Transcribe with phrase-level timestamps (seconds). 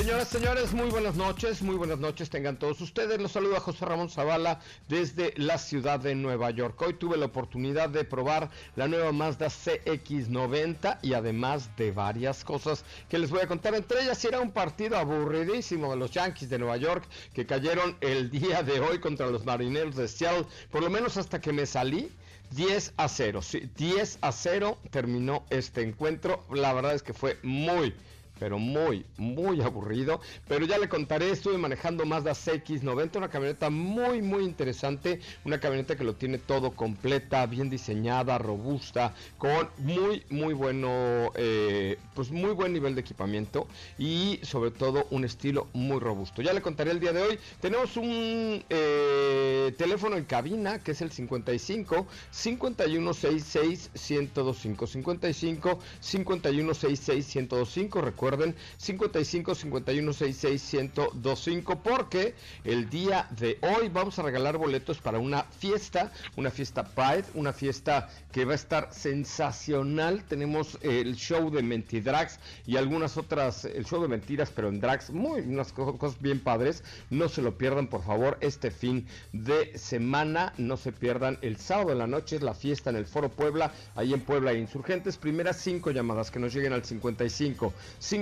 [0.00, 3.20] Señoras, señores, muy buenas noches, muy buenas noches tengan todos ustedes.
[3.20, 6.80] Los saluda José Ramón Zavala desde la ciudad de Nueva York.
[6.80, 12.82] Hoy tuve la oportunidad de probar la nueva Mazda CX90 y además de varias cosas
[13.10, 13.74] que les voy a contar.
[13.74, 17.04] Entre ellas era un partido aburridísimo de los Yankees de Nueva York
[17.34, 21.42] que cayeron el día de hoy contra los Marineros de Seattle, por lo menos hasta
[21.42, 22.10] que me salí.
[22.52, 26.42] 10 a 0, sí, 10 a 0 terminó este encuentro.
[26.50, 27.94] La verdad es que fue muy,
[28.40, 30.20] pero muy, muy aburrido.
[30.48, 35.94] Pero ya le contaré, estuve manejando Mazda CX90, una camioneta muy, muy interesante, una camioneta
[35.94, 40.88] que lo tiene todo completa, bien diseñada, robusta, con muy, muy bueno,
[41.34, 43.68] eh, pues muy buen nivel de equipamiento
[43.98, 46.40] y sobre todo un estilo muy robusto.
[46.40, 47.38] Ya le contaré el día de hoy.
[47.60, 58.00] Tenemos un eh, teléfono en cabina que es el 55 5166 1025 55 5166 1025
[58.00, 64.98] recuerden recuerden 55 51 66 1025 porque el día de hoy vamos a regalar boletos
[64.98, 70.24] para una fiesta, una fiesta Pride, una fiesta que va a estar sensacional.
[70.24, 75.10] Tenemos el show de Mentidrags y algunas otras, el show de mentiras, pero en drags,
[75.10, 76.84] muy unas cosas bien padres.
[77.10, 80.52] No se lo pierdan, por favor, este fin de semana.
[80.56, 83.72] No se pierdan el sábado en la noche, es la fiesta en el Foro Puebla,
[83.96, 85.16] ahí en Puebla Insurgentes.
[85.16, 87.72] Primeras cinco llamadas que nos lleguen al 55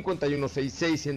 [0.02, 1.08] 5166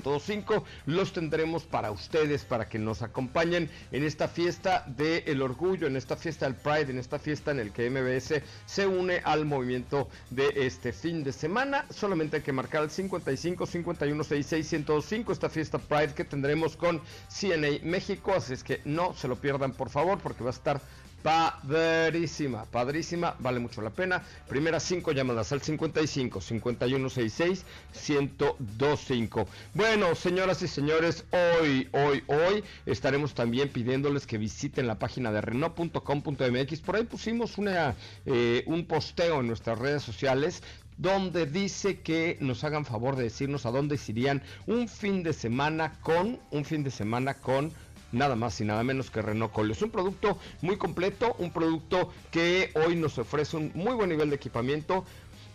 [0.86, 6.16] los tendremos para ustedes, para que nos acompañen en esta fiesta del orgullo, en esta
[6.16, 10.52] fiesta del Pride, en esta fiesta en el que MBS se une al movimiento de
[10.56, 11.86] este fin de semana.
[11.90, 17.80] Solamente hay que marcar el 55 5166 1025 esta fiesta Pride que tendremos con CNA
[17.84, 20.82] México, así es que no se lo pierdan por favor porque va a estar
[21.24, 24.24] Padrísima, padrísima, vale mucho la pena.
[24.48, 27.66] Primeras cinco llamadas al 55 5166
[28.10, 29.48] 1025.
[29.74, 35.42] Bueno, señoras y señores, hoy, hoy, hoy estaremos también pidiéndoles que visiten la página de
[35.42, 36.82] Renault.com.mx.
[36.82, 37.96] Por ahí pusimos una,
[38.26, 40.64] eh, un posteo en nuestras redes sociales
[40.98, 46.00] donde dice que nos hagan favor de decirnos a dónde irían un fin de semana
[46.02, 47.72] con, un fin de semana con
[48.12, 49.74] nada más y nada menos que Renault Colio.
[49.74, 54.30] Es un producto muy completo, un producto que hoy nos ofrece un muy buen nivel
[54.30, 55.06] de equipamiento,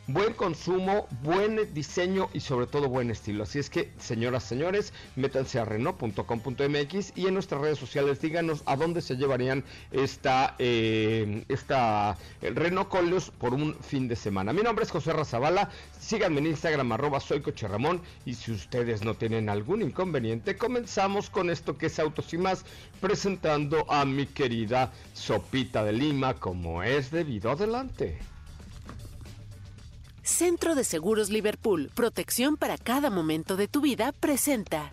[0.09, 3.43] buen consumo, buen diseño y sobre todo buen estilo.
[3.43, 8.77] Así es que, señoras, señores, métanse a Renault.com.mx y en nuestras redes sociales díganos a
[8.77, 14.53] dónde se llevarían esta, eh, esta Renault Coleos por un fin de semana.
[14.53, 17.43] Mi nombre es José Razabala, síganme en Instagram arroba soy
[18.25, 22.65] y si ustedes no tienen algún inconveniente, comenzamos con esto que es Autos y más,
[23.01, 28.36] presentando a mi querida Sopita de Lima como es debido adelante.
[30.27, 34.93] Centro de Seguros Liverpool, protección para cada momento de tu vida, presenta.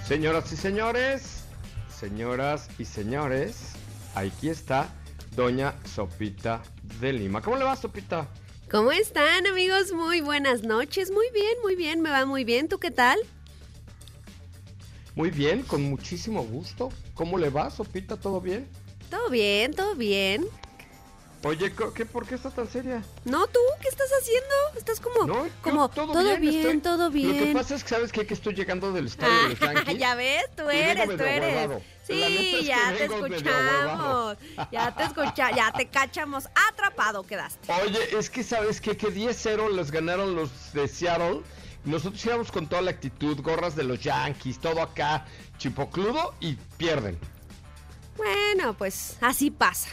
[0.05, 1.42] Señoras y señores,
[2.03, 3.75] señoras y señores,
[4.17, 4.93] aquí está
[5.37, 6.61] Doña Sopita
[7.01, 7.41] de Lima.
[7.41, 8.27] ¿Cómo le va, Sopita?
[8.69, 9.93] ¿Cómo están, amigos?
[9.93, 11.13] Muy buenas noches.
[11.13, 12.69] Muy bien, muy bien, me va muy bien.
[12.69, 13.21] ¿Tú qué tal?
[15.15, 16.89] Muy bien, con muchísimo gusto.
[17.15, 18.17] ¿Cómo le va, Sopita?
[18.17, 18.69] ¿Todo bien?
[19.09, 20.45] Todo bien, todo bien.
[21.45, 23.03] Oye, ¿qué, ¿por qué estás tan seria?
[23.25, 24.55] No, tú, ¿qué estás haciendo?
[24.77, 27.39] Estás como, no, como todo, bien, todo bien.
[27.39, 29.99] Lo que pasa es que sabes que, que estoy llegando del estadio de los Yankees.
[29.99, 31.83] ya ves, tú eres, tú eres.
[32.07, 34.39] Sí, ya te escuchamos.
[34.71, 36.49] Ya te escuchamos, ya te cachamos.
[36.69, 37.73] Atrapado quedaste.
[37.73, 41.43] Oye, es que sabes que que 10-0 les ganaron los de Seattle.
[41.85, 45.27] Nosotros íbamos con toda la actitud, gorras de los Yankees, todo acá,
[45.59, 47.19] chipocludo y pierden.
[48.17, 49.89] Bueno, pues así pasa.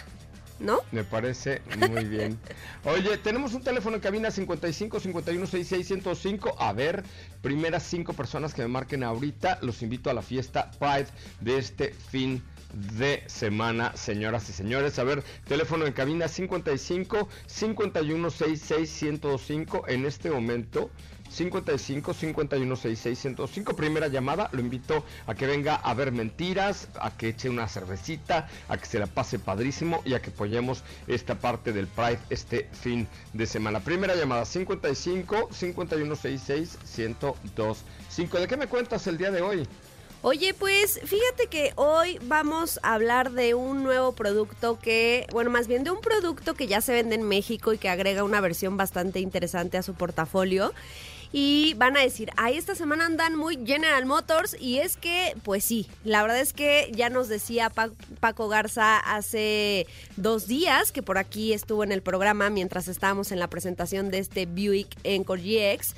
[0.60, 0.80] ¿No?
[0.92, 2.38] Me parece muy bien.
[2.86, 6.56] Oye, tenemos un teléfono en cabina 55 51 66 105.
[6.60, 7.04] A ver,
[7.42, 11.08] primeras cinco personas que me marquen ahorita, los invito a la fiesta Pride
[11.42, 12.59] de este fin de
[13.28, 15.00] semana, señoras y señores.
[15.00, 20.90] A ver, teléfono en cabina 55 51 66 105 en este momento.
[21.30, 27.16] 55 51 66 105 primera llamada lo invito a que venga a ver mentiras a
[27.16, 31.36] que eche una cervecita a que se la pase padrísimo y a que apoyemos esta
[31.36, 38.48] parte del Pride este fin de semana primera llamada 55 51 66 102 5 de
[38.48, 39.68] qué me cuentas el día de hoy
[40.22, 45.70] Oye, pues fíjate que hoy vamos a hablar de un nuevo producto que, bueno, más
[45.70, 48.76] bien de un producto que ya se vende en México y que agrega una versión
[48.76, 50.74] bastante interesante a su portafolio.
[51.32, 55.64] Y van a decir, ahí esta semana andan muy General Motors y es que, pues
[55.64, 57.72] sí, la verdad es que ya nos decía
[58.20, 59.86] Paco Garza hace
[60.18, 64.18] dos días que por aquí estuvo en el programa mientras estábamos en la presentación de
[64.18, 65.96] este Buick Encore GX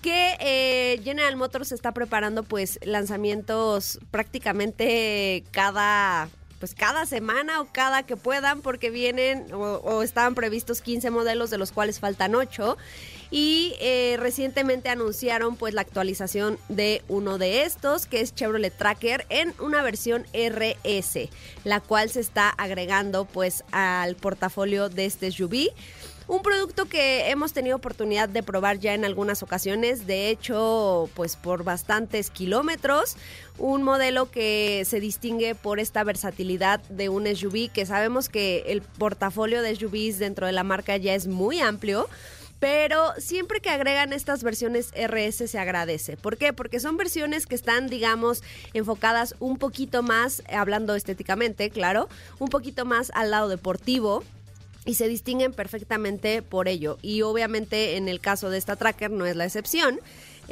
[0.00, 6.28] que eh, General Motors está preparando pues lanzamientos prácticamente cada
[6.60, 11.56] pues cada semana o cada que puedan porque vienen o, estaban previstos 15 modelos de
[11.56, 12.76] los cuales faltan 8
[13.30, 19.24] y eh, recientemente anunciaron pues la actualización de uno de estos que es Chevrolet Tracker
[19.30, 21.30] en una versión RS,
[21.64, 25.70] la cual se está agregando pues al portafolio de este SUV.
[26.30, 31.34] Un producto que hemos tenido oportunidad de probar ya en algunas ocasiones, de hecho, pues
[31.34, 33.16] por bastantes kilómetros.
[33.58, 38.80] Un modelo que se distingue por esta versatilidad de un SUV, que sabemos que el
[38.80, 42.08] portafolio de SUVs dentro de la marca ya es muy amplio
[42.60, 46.18] pero siempre que agregan estas versiones RS se agradece.
[46.18, 46.52] ¿Por qué?
[46.52, 48.42] Porque son versiones que están, digamos,
[48.74, 54.22] enfocadas un poquito más, hablando estéticamente, claro, un poquito más al lado deportivo
[54.84, 56.98] y se distinguen perfectamente por ello.
[57.02, 60.00] Y obviamente en el caso de esta tracker no es la excepción.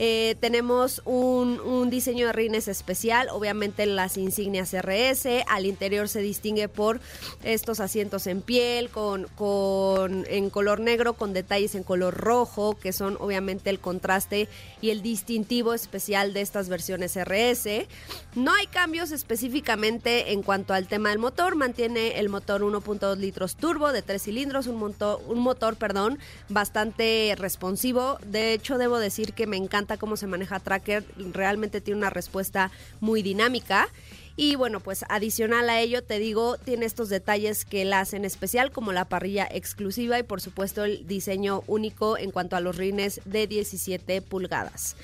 [0.01, 6.69] Eh, tenemos un, diseño de rines especial, obviamente las insignias RS, al interior se distingue
[6.69, 7.01] por
[7.43, 12.93] estos asientos en piel, con, con, en color negro, con detalles en color rojo, que
[12.93, 14.49] son obviamente el contraste
[14.81, 17.89] y el distintivo especial de estas versiones RS.
[18.37, 23.57] No hay cambios específicamente en cuanto al tema del motor, mantiene el motor 1.2 litros
[23.57, 26.19] turbo de tres cilindros, un motor, un motor perdón,
[26.49, 28.19] bastante responsivo.
[28.25, 32.71] De hecho, debo decir que me encanta cómo se maneja Tracker, realmente tiene una respuesta
[33.01, 33.89] muy dinámica.
[34.37, 38.71] Y bueno, pues adicional a ello, te digo, tiene estos detalles que la hacen especial,
[38.71, 43.21] como la parrilla exclusiva y por supuesto el diseño único en cuanto a los rines
[43.25, 44.95] de 17 pulgadas.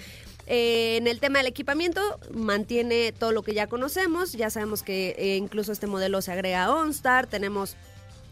[0.47, 2.01] Eh, en el tema del equipamiento,
[2.33, 4.33] mantiene todo lo que ya conocemos.
[4.33, 7.27] Ya sabemos que eh, incluso este modelo se agrega a OnStar.
[7.27, 7.77] Tenemos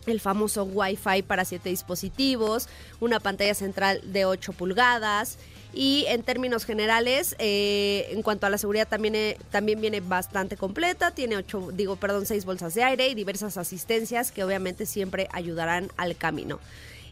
[0.07, 2.69] el famoso Wi-Fi para 7 dispositivos,
[3.00, 5.38] una pantalla central de 8 pulgadas,
[5.73, 10.57] y en términos generales, eh, en cuanto a la seguridad también, eh, también viene bastante
[10.57, 15.29] completa, tiene ocho, digo, perdón, seis bolsas de aire y diversas asistencias que obviamente siempre
[15.33, 16.61] ayudarán al camino.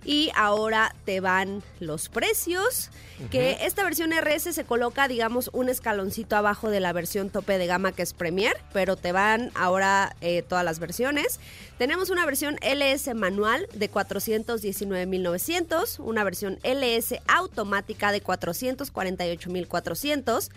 [0.05, 2.91] Y ahora te van los precios,
[3.31, 7.67] que esta versión RS se coloca, digamos, un escaloncito abajo de la versión tope de
[7.67, 11.39] gama que es Premier, pero te van ahora eh, todas las versiones.
[11.77, 20.49] Tenemos una versión LS manual de 419.900, una versión LS automática de 448.400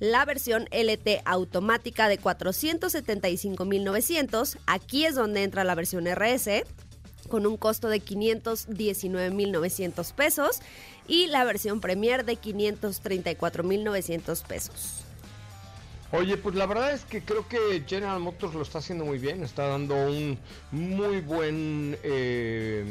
[0.00, 4.56] la versión LT automática de 475.900.
[4.66, 6.64] Aquí es donde entra la versión RS
[7.30, 10.60] con un costo de 519.900 pesos
[11.08, 15.04] y la versión Premier de 534.900 pesos.
[16.12, 19.44] Oye, pues la verdad es que creo que General Motors lo está haciendo muy bien,
[19.44, 20.40] está dando un
[20.72, 22.84] muy buen eh,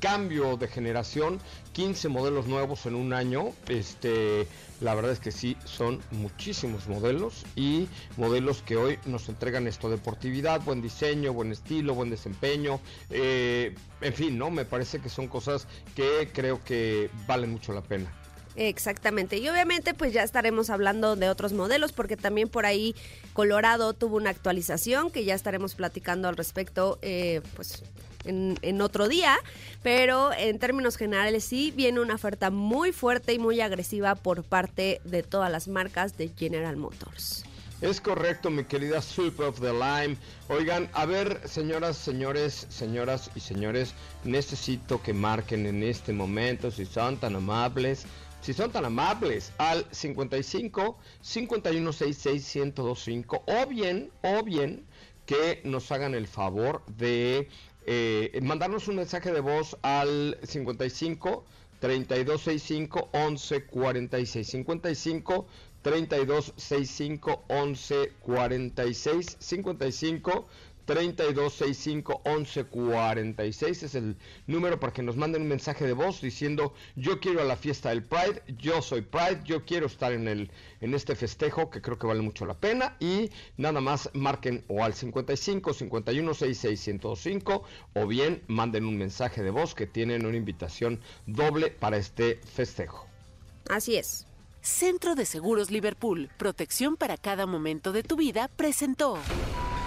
[0.00, 1.40] cambio de generación,
[1.72, 4.46] 15 modelos nuevos en un año, este,
[4.82, 9.88] la verdad es que sí, son muchísimos modelos y modelos que hoy nos entregan esto,
[9.88, 14.50] deportividad, buen diseño, buen estilo, buen desempeño, eh, en fin, ¿no?
[14.50, 18.12] Me parece que son cosas que creo que valen mucho la pena.
[18.56, 19.38] Exactamente.
[19.38, 22.94] Y obviamente pues ya estaremos hablando de otros modelos porque también por ahí
[23.32, 27.82] Colorado tuvo una actualización que ya estaremos platicando al respecto eh, pues
[28.24, 29.38] en, otro día.
[29.82, 35.00] Pero en términos generales sí viene una oferta muy fuerte y muy agresiva por parte
[35.04, 37.44] de todas las marcas de General Motors.
[37.82, 40.16] Es correcto, mi querida Super of the Lime.
[40.48, 46.86] Oigan, a ver, señoras, señores, señoras y señores, necesito que marquen en este momento, si
[46.86, 48.06] son tan amables,
[48.40, 54.86] si son tan amables, al 55 5166 1025 o bien, o bien,
[55.26, 57.48] que nos hagan el favor de
[57.86, 61.44] eh, mandarnos un mensaje de voz al 55
[61.80, 65.46] 3265 1146 55
[65.82, 70.46] 32 65 11 46 55
[70.84, 77.20] 3265 1146 es el número para que nos manden un mensaje de voz diciendo yo
[77.20, 80.94] quiero a la fiesta del Pride, yo soy Pride, yo quiero estar en el en
[80.94, 84.94] este festejo que creo que vale mucho la pena y nada más marquen o al
[84.94, 87.62] 55 51 66 105
[87.94, 93.06] o bien manden un mensaje de voz que tienen una invitación doble para este festejo.
[93.68, 94.26] Así es.
[94.60, 99.18] Centro de Seguros Liverpool, protección para cada momento de tu vida, presentó.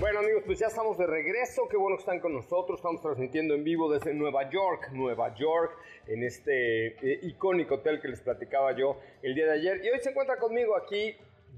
[0.00, 3.54] Bueno amigos, pues ya estamos de regreso, qué bueno que están con nosotros, estamos transmitiendo
[3.54, 5.72] en vivo desde Nueva York, Nueva York,
[6.06, 9.84] en este eh, icónico hotel que les platicaba yo el día de ayer.
[9.84, 11.16] Y hoy se encuentra conmigo aquí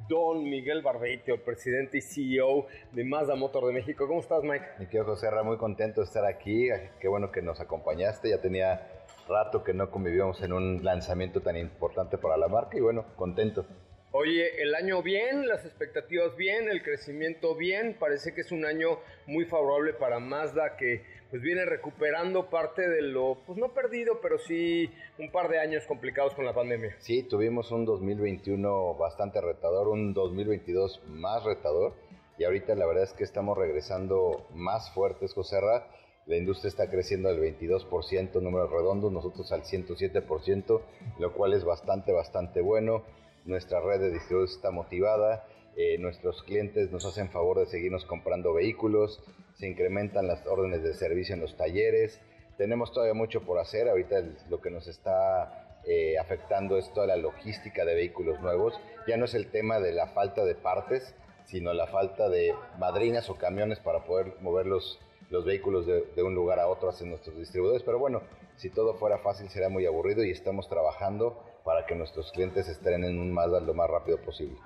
[0.08, 4.06] Don Miguel Barbeito, el presidente y CEO de Mazda Motor de México.
[4.06, 4.64] ¿Cómo estás Mike?
[4.78, 9.04] Mi José Ra, muy contento de estar aquí, qué bueno que nos acompañaste, ya tenía
[9.28, 13.66] rato que no convivíamos en un lanzamiento tan importante para la marca y bueno, contento.
[14.12, 18.98] Oye, el año bien, las expectativas bien, el crecimiento bien, parece que es un año
[19.26, 24.38] muy favorable para Mazda que pues viene recuperando parte de lo, pues no perdido, pero
[24.38, 26.96] sí un par de años complicados con la pandemia.
[26.98, 31.94] Sí, tuvimos un 2021 bastante retador, un 2022 más retador
[32.36, 35.86] y ahorita la verdad es que estamos regresando más fuertes, José Ra.
[36.26, 40.80] La industria está creciendo al 22%, números redondos, nosotros al 107%,
[41.20, 43.04] lo cual es bastante, bastante bueno
[43.50, 45.44] nuestra red de distribuidores está motivada,
[45.76, 49.22] eh, nuestros clientes nos hacen favor de seguirnos comprando vehículos,
[49.54, 52.20] se incrementan las órdenes de servicio en los talleres,
[52.56, 57.16] tenemos todavía mucho por hacer, ahorita lo que nos está eh, afectando es toda la
[57.16, 58.74] logística de vehículos nuevos,
[59.06, 61.14] ya no es el tema de la falta de partes,
[61.44, 66.22] sino la falta de madrinas o camiones para poder mover los, los vehículos de, de
[66.22, 68.22] un lugar a otro hacia nuestros distribuidores, pero bueno,
[68.56, 73.04] si todo fuera fácil sería muy aburrido y estamos trabajando para que nuestros clientes estén
[73.04, 74.56] en un Mazda lo más rápido posible.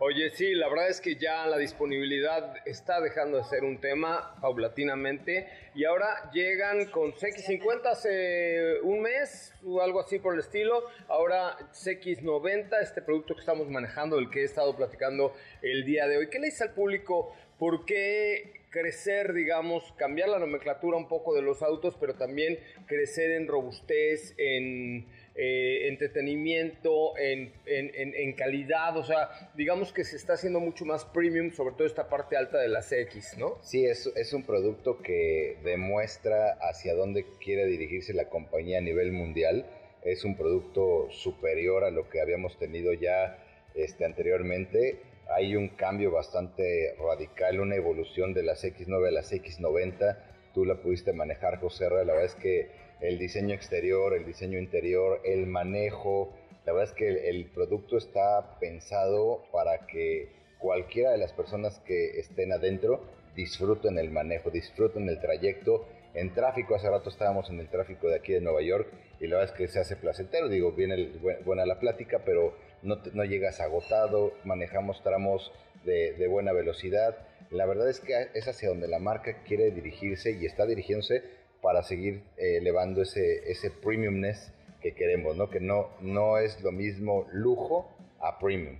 [0.00, 4.36] Oye, sí, la verdad es que ya la disponibilidad está dejando de ser un tema
[4.40, 10.82] paulatinamente y ahora llegan con CX50 hace un mes o algo así por el estilo.
[11.06, 15.32] Ahora CX90, este producto que estamos manejando, el que he estado platicando
[15.62, 16.28] el día de hoy.
[16.28, 17.32] ¿Qué le dice al público?
[17.56, 23.30] ¿Por qué crecer, digamos, cambiar la nomenclatura un poco de los autos, pero también crecer
[23.30, 30.60] en robustez, en eh, entretenimiento, en, en, calidad, o sea, digamos que se está haciendo
[30.60, 33.58] mucho más premium, sobre todo esta parte alta de la CX, ¿no?
[33.62, 39.10] Sí, es, es un producto que demuestra hacia dónde quiere dirigirse la compañía a nivel
[39.10, 39.66] mundial.
[40.04, 43.38] Es un producto superior a lo que habíamos tenido ya
[43.74, 45.00] este, anteriormente.
[45.34, 50.16] Hay un cambio bastante radical, una evolución de las X9 a las X90.
[50.54, 55.20] Tú la pudiste manejar, José La verdad es que el diseño exterior, el diseño interior,
[55.24, 56.34] el manejo.
[56.64, 62.18] La verdad es que el, producto está pensado para que cualquiera de las personas que
[62.18, 63.04] estén adentro
[63.36, 65.86] disfruten el manejo, disfruten el trayecto.
[66.14, 68.88] En tráfico, hace rato estábamos en el tráfico de aquí de Nueva York
[69.20, 70.48] y la verdad es que se hace placentero.
[70.48, 71.10] Digo, viene
[71.44, 75.52] buena la plática, pero no, llegas agotado, manejamos tramos
[75.84, 77.18] de, de buena velocidad.
[77.50, 81.82] La verdad es que es hacia donde la marca quiere dirigirse y está dirigiéndose para
[81.82, 84.52] seguir eh, elevando ese, ese premiumness
[84.82, 85.48] que queremos, ¿no?
[85.48, 87.90] Que no, no es lo mismo lujo
[88.20, 88.76] a premium.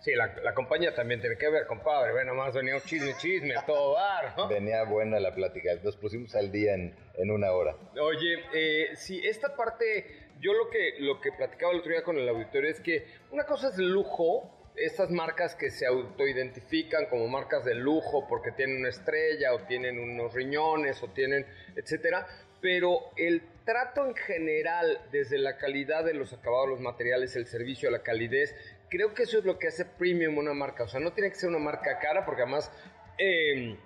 [0.00, 2.12] Sí, la, compañía también tiene que ver, compadre.
[2.12, 3.96] Ve, nomás venía un chisme, chisme a todo
[4.36, 4.48] ¿no?
[4.48, 5.70] Venía buena la plática.
[5.82, 7.74] Nos pusimos al día en, en una hora.
[7.98, 12.18] Oye, eh, sí, esta parte, yo lo que, lo que platicaba el otro día con
[12.18, 17.64] el auditorio es que una cosa es lujo estas marcas que se autoidentifican como marcas
[17.64, 22.26] de lujo porque tienen una estrella o tienen unos riñones o tienen, etcétera,
[22.60, 27.90] pero el trato en general, desde la calidad de los acabados, los materiales, el servicio,
[27.90, 28.54] la calidez,
[28.88, 30.84] creo que eso es lo que hace premium una marca.
[30.84, 32.70] O sea, no tiene que ser una marca cara porque además...
[33.18, 33.76] Em,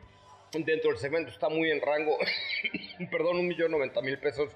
[0.52, 2.18] dentro del segmento está muy en rango,
[3.11, 4.50] perdón, un millón noventa mil pesos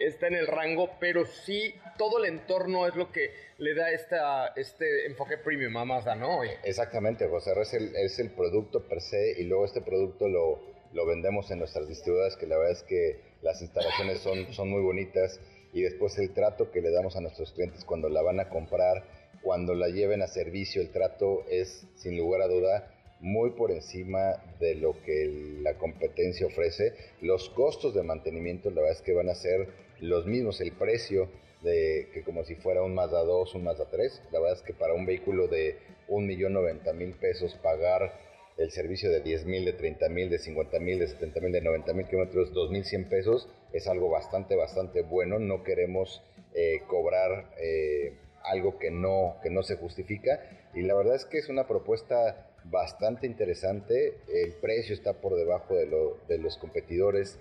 [0.00, 4.48] está en el rango, pero sí todo el entorno es lo que le da esta,
[4.56, 6.42] este enfoque premium a Mazda, ¿no?
[6.64, 10.60] Exactamente, José, es el, producto per se y luego este producto lo,
[10.92, 14.82] lo vendemos en nuestras distribuidoras, que la verdad es que las instalaciones son, son muy
[14.82, 15.38] bonitas
[15.72, 19.04] y después el trato que le damos a nuestros clientes cuando la van a comprar,
[19.42, 24.42] cuando la lleven a servicio, el trato es sin lugar a duda muy por encima
[24.58, 26.94] de lo que la competencia ofrece.
[27.20, 29.68] Los costos de mantenimiento, la verdad es que van a ser
[30.00, 31.28] los mismos, el precio
[31.62, 34.22] de que como si fuera un Mazda 2, un Mazda 3.
[34.32, 35.76] La verdad es que para un vehículo de
[36.08, 38.18] 1.090.000 pesos pagar
[38.56, 43.48] el servicio de 10.000, de 30.000, de 50.000, de 70.000, de 90.000 kilómetros, 2.100 pesos
[43.72, 45.38] es algo bastante, bastante bueno.
[45.38, 46.22] No queremos
[46.54, 50.40] eh, cobrar eh, algo que no, que no se justifica.
[50.74, 54.18] Y la verdad es que es una propuesta bastante interesante.
[54.28, 57.38] El precio está por debajo de, lo, de los competidores.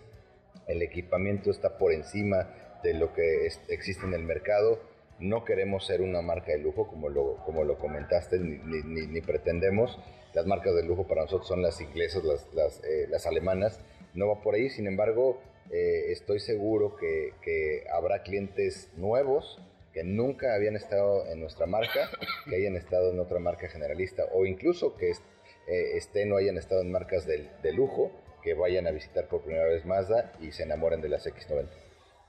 [0.68, 4.80] El equipamiento está por encima de lo que existe en el mercado.
[5.20, 10.00] No queremos ser una marca de lujo, como lo, como lo comentaste, ni, ni, pretendemos.
[10.34, 13.80] Las marcas de lujo para nosotros son las inglesas, las, las, eh, alemanas.
[14.14, 19.60] No va por ahí, sin embargo, eh, estoy seguro que habrá clientes nuevos
[19.94, 22.10] que nunca habían estado en nuestra marca,
[22.50, 26.82] que hayan estado en otra marca generalista o incluso que eh, estén o hayan estado
[26.82, 28.12] en marcas de, lujo,
[28.44, 31.70] que vayan a visitar por primera vez Mazda y se enamoren de las X90.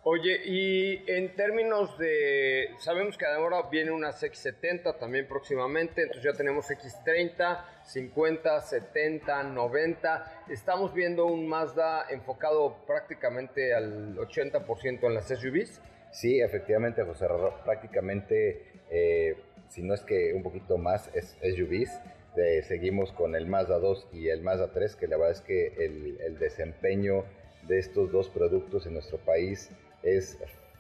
[0.03, 6.33] Oye, y en términos de, sabemos que ahora viene una X70 también próximamente, entonces ya
[6.33, 15.29] tenemos X30, 50, 70, 90, estamos viendo un Mazda enfocado prácticamente al 80% en las
[15.29, 15.83] SUVs.
[16.13, 17.27] Sí, efectivamente, José
[17.65, 19.37] prácticamente, eh,
[19.69, 21.91] si no es que un poquito más, es SUVs.
[22.67, 26.39] seguimos con el Mazda 2 y el Mazda 3, que la verdad es que el,
[26.39, 27.25] desempeño
[27.69, 29.71] de estos dos productos en nuestro país
[30.03, 30.39] es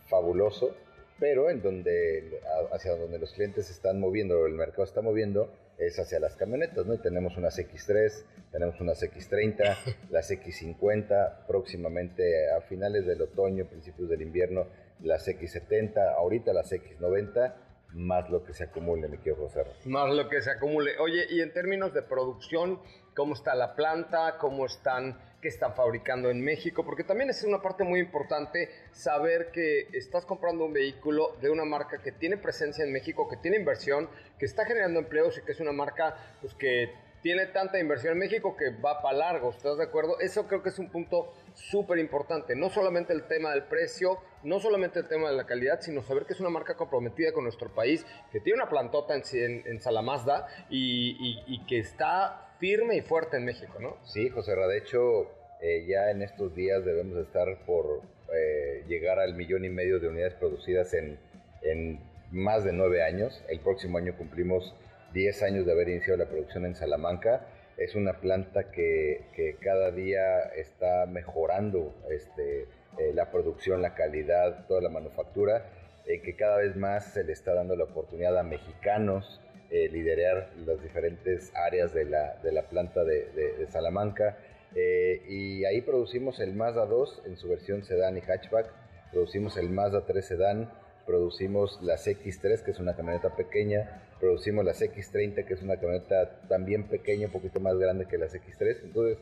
[0.09, 0.75] fabuloso,
[1.19, 2.40] pero en donde,
[2.73, 6.95] hacia donde los clientes están moviendo, el mercado está moviendo, es hacia las camionetas, ¿no?
[6.95, 9.77] Y tenemos unas X3, tenemos unas X30,
[10.11, 14.66] las X50, próximamente a finales del otoño, principios del invierno,
[15.03, 17.55] las X70, ahorita las X90,
[17.95, 19.64] más lo que se acumule, me quiero José.
[19.87, 20.99] Más lo que se acumule.
[20.99, 22.81] Oye, y en términos de producción,
[23.14, 24.37] ¿cómo está la planta?
[24.38, 26.85] ¿Cómo están, qué están fabricando en México?
[26.85, 31.64] Porque también es una parte muy importante saber que estás comprando un vehículo de una
[31.64, 35.53] marca que tiene presencia en México, que tiene inversión, que está generando empleos y que
[35.53, 36.90] es una marca pues, que
[37.22, 40.18] tiene tanta inversión en México que va para largo, ¿estás de acuerdo?
[40.20, 42.57] Eso creo que es un punto súper importante.
[42.57, 46.24] No solamente el tema del precio, no solamente el tema de la calidad, sino saber
[46.24, 49.81] que es una marca comprometida con nuestro país, que tiene una plantota en, en, en
[49.81, 53.96] Salamazda y, que está firme y fuerte en México, ¿no?
[54.05, 59.18] Sí, José Ra, de hecho, eh, ya en estos días debemos estar por eh, llegar
[59.18, 61.18] al millón y medio de unidades producidas en,
[61.62, 61.99] en
[62.31, 63.42] más de nueve años.
[63.49, 64.75] El próximo año cumplimos
[65.12, 67.46] 10 años de haber iniciado la producción en Salamanca.
[67.77, 72.66] Es una planta que, que cada día está mejorando este,
[72.99, 75.66] eh, la producción, la calidad, toda la manufactura,
[76.07, 79.40] eh, que cada vez más se le está dando la oportunidad a mexicanos
[79.71, 84.37] eh, liderar las diferentes áreas de la, de la planta de, de, Salamanca.
[84.75, 88.67] y ahí producimos el Mazda 2 en su versión sedán y hatchback,
[89.13, 90.71] producimos el Mazda 3 sedán,
[91.07, 96.41] producimos las X3, que es una camioneta pequeña, producimos las X30, que es una camioneta
[96.49, 98.85] también pequeña, un poquito más grande que las X3.
[98.85, 99.19] Entonces,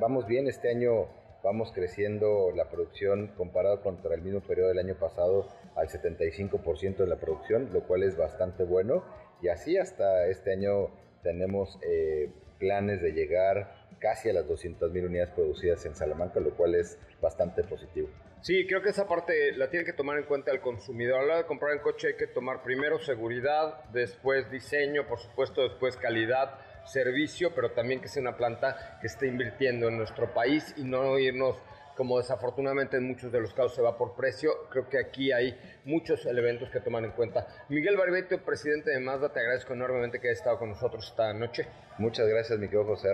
[0.00, 1.08] vamos bien, este año
[1.42, 7.06] vamos creciendo la producción comparado contra el mismo periodo del año pasado al 75% de
[7.06, 9.04] la producción, lo cual es bastante bueno.
[9.42, 10.90] Y así hasta este año
[11.22, 16.74] tenemos eh, planes de llegar casi a las 200.000 unidades producidas en Salamanca, lo cual
[16.74, 18.08] es bastante positivo.
[18.42, 21.18] Sí, creo que esa parte la tiene que tomar en cuenta el consumidor.
[21.18, 25.18] A la hora de comprar un coche hay que tomar primero seguridad, después diseño, por
[25.18, 30.32] supuesto, después calidad, servicio, pero también que sea una planta que esté invirtiendo en nuestro
[30.32, 31.58] país y no irnos
[31.96, 35.58] como desafortunadamente en muchos de los casos se va por precio, creo que aquí hay
[35.84, 37.46] muchos elementos que tomar en cuenta.
[37.68, 41.66] Miguel Barbeto, presidente de Mazda, te agradezco enormemente que hayas estado con nosotros esta noche.
[41.98, 43.10] Muchas gracias, mi querido José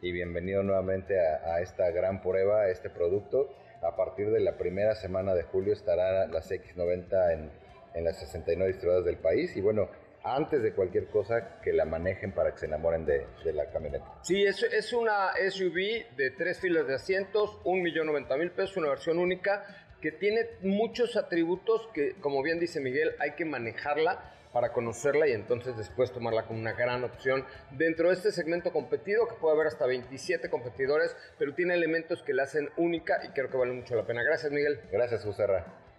[0.00, 3.48] y, bienvenido nuevamente a, a esta gran prueba, a este producto
[3.82, 7.50] a partir de la primera semana de julio estará las X90 en,
[7.94, 9.88] en las 69 distribuidoras del país y bueno,
[10.24, 14.04] antes de cualquier cosa que la manejen para que se enamoren de, la camioneta.
[14.22, 18.76] Sí, es, es una SUV de tres filas de asientos, un millón noventa mil pesos,
[18.76, 19.64] una versión única
[20.00, 25.32] que tiene muchos atributos que, como bien dice Miguel, hay que manejarla para conocerla y
[25.32, 29.68] entonces después tomarla como una gran opción dentro de este segmento competido que puede haber
[29.68, 33.94] hasta 27 competidores, pero tiene elementos que la hacen única y creo que vale mucho
[33.94, 34.22] la pena.
[34.22, 34.80] Gracias Miguel.
[34.90, 35.46] Gracias José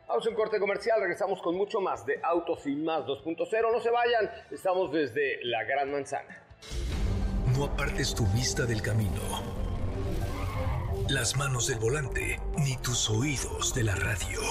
[0.07, 3.71] Vamos a un corte comercial, regresamos con mucho más de Autos y Más 2.0.
[3.71, 6.43] No se vayan, estamos desde la Gran Manzana.
[7.55, 9.21] No apartes tu vista del camino,
[11.09, 14.41] las manos del volante, ni tus oídos de la radio.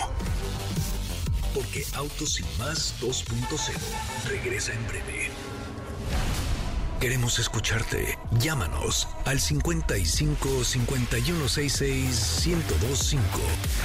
[1.55, 5.31] Porque Autos y Más 2.0 regresa en breve.
[7.03, 8.17] Queremos escucharte.
[8.39, 13.21] Llámanos al 55 5166 1025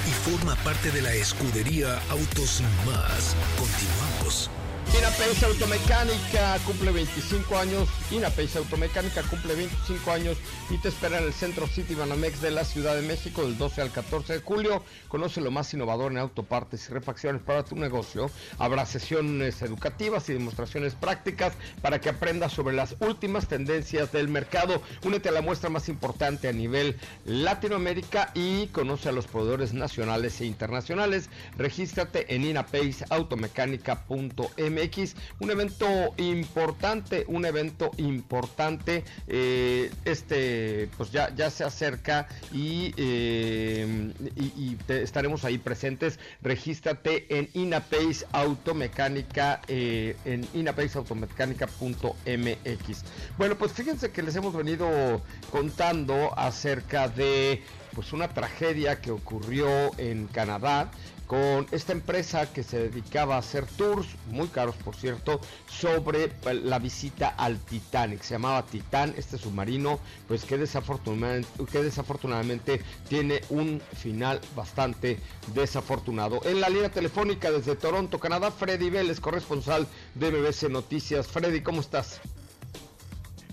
[0.08, 3.36] y forma parte de la escudería Autos y Más.
[3.58, 4.51] Continuamos.
[4.95, 7.89] Inapace Automecánica cumple 25 años.
[8.10, 10.38] Inapace Automecánica cumple 25 años
[10.69, 13.82] y te espera en el Centro City Banamex de la Ciudad de México del 12
[13.82, 14.84] al 14 de julio.
[15.10, 18.32] Conoce lo más innovador en autopartes y refacciones para tu negocio.
[18.58, 24.82] Habrá sesiones educativas y demostraciones prácticas para que aprendas sobre las últimas tendencias del mercado.
[25.04, 30.39] Únete a la muestra más importante a nivel Latinoamérica y conoce a los proveedores nacionales
[30.41, 31.30] e internacionales.
[31.58, 39.03] Regístrate en inapaceautomecánica.m X, un evento importante, un evento importante.
[39.27, 46.19] Eh, este, pues ya, ya se acerca y, eh, y, estaremos ahí presentes.
[46.41, 53.03] Regístrate en Inapace Automecánica, eh, en inapaceautomecánica.mx.
[53.37, 57.63] Bueno, pues fíjense que les hemos venido contando acerca de
[57.93, 60.91] pues una tragedia que ocurrió en Canadá
[61.27, 66.31] con esta empresa que se dedicaba a hacer tours, muy caros por cierto, sobre
[66.63, 68.21] la visita al Titanic.
[68.21, 75.19] Se llamaba Titán, este submarino, pues que desafortunadamente, que desafortunadamente tiene un final bastante
[75.53, 76.39] desafortunado.
[76.45, 79.85] En la línea telefónica desde Toronto, Canadá, Freddy Vélez, corresponsal
[80.15, 81.27] de BBC Noticias.
[81.27, 82.21] Freddy, ¿cómo estás?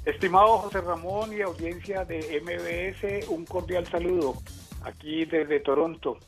[0.04, 4.34] Estimado José Ramón y audiencia de MBS, un cordial saludo
[4.84, 6.18] aquí desde Toronto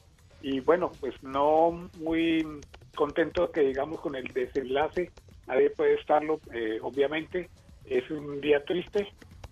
[0.42, 2.46] y bueno, pues no muy
[2.94, 5.10] contento que digamos con el desenlace,
[5.46, 7.48] nadie puede estarlo, eh, obviamente
[7.84, 9.08] es un día triste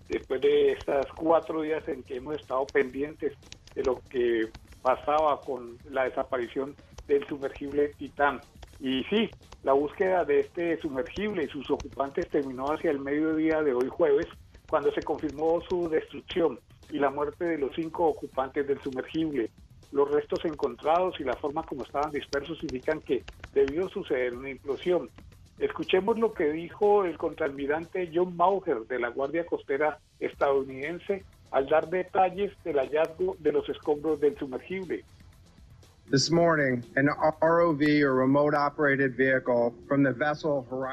[0.09, 3.33] después de estas cuatro días en que hemos estado pendientes
[3.73, 4.49] de lo que
[4.81, 6.75] pasaba con la desaparición
[7.07, 8.41] del sumergible Titán.
[8.79, 9.29] Y sí,
[9.63, 14.27] la búsqueda de este sumergible y sus ocupantes terminó hacia el mediodía de hoy jueves,
[14.69, 16.59] cuando se confirmó su destrucción
[16.91, 19.49] y la muerte de los cinco ocupantes del sumergible.
[19.95, 25.09] Los restos encontrados y la forma como estaban dispersos indican que debió suceder una implosión.
[25.57, 31.89] Escuchemos lo que dijo el contraalmirante John Mauger de la Guardia Costera estadounidense al dar
[31.89, 35.05] detalles del hallazgo de los escombros del sumergible.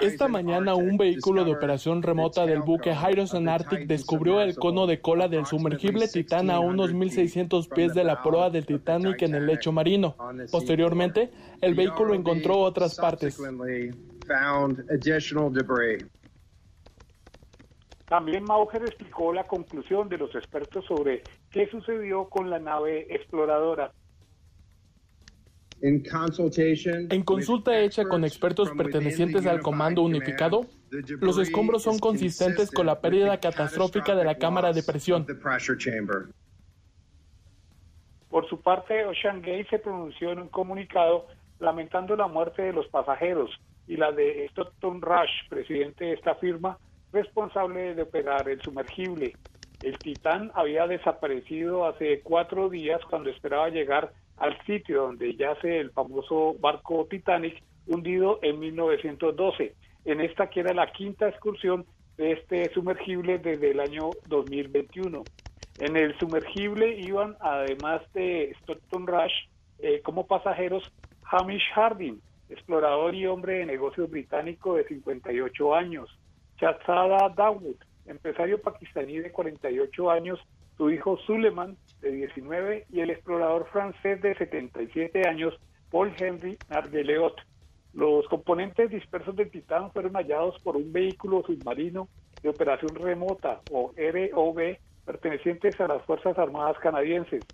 [0.00, 5.00] Esta mañana un vehículo de operación remota del buque Horizon Arctic descubrió el cono de
[5.00, 9.46] cola del sumergible Titán a unos 1.600 pies de la proa del Titanic en el
[9.46, 10.16] lecho marino.
[10.50, 13.38] Posteriormente, el vehículo encontró otras partes.
[18.08, 23.92] También Mauger explicó la conclusión de los expertos sobre qué sucedió con la nave exploradora.
[25.82, 30.66] En consulta hecha con expertos pertenecientes al Comando Unificado,
[31.20, 35.26] los escombros son consistentes con la pérdida catastrófica de la cámara de presión.
[38.30, 41.26] Por su parte, Ocean Gate se pronunció en un comunicado
[41.58, 43.50] lamentando la muerte de los pasajeros
[43.88, 46.78] y la de Stockton Rush, presidente de esta firma,
[47.12, 49.34] responsable de operar el sumergible.
[49.82, 55.92] El Titán había desaparecido hace cuatro días cuando esperaba llegar al sitio donde yace el
[55.92, 59.72] famoso barco Titanic hundido en 1912.
[60.04, 65.22] En esta que era la quinta excursión de este sumergible desde el año 2021.
[65.78, 69.32] En el sumergible iban, además de Stockton Rush,
[69.78, 76.10] eh, como pasajeros Hamish Harding, explorador y hombre de negocios británico de 58 años,
[76.58, 77.76] Chazada Dawood,
[78.06, 80.40] empresario pakistaní de 48 años
[80.82, 85.54] su hijo Suleiman, de 19, y el explorador francés de 77 años,
[85.92, 87.36] Paul Henry Nargeleot.
[87.94, 92.08] Los componentes dispersos del Titán fueron hallados por un vehículo submarino
[92.42, 97.44] de operación remota, o ROV, pertenecientes a las Fuerzas Armadas canadienses,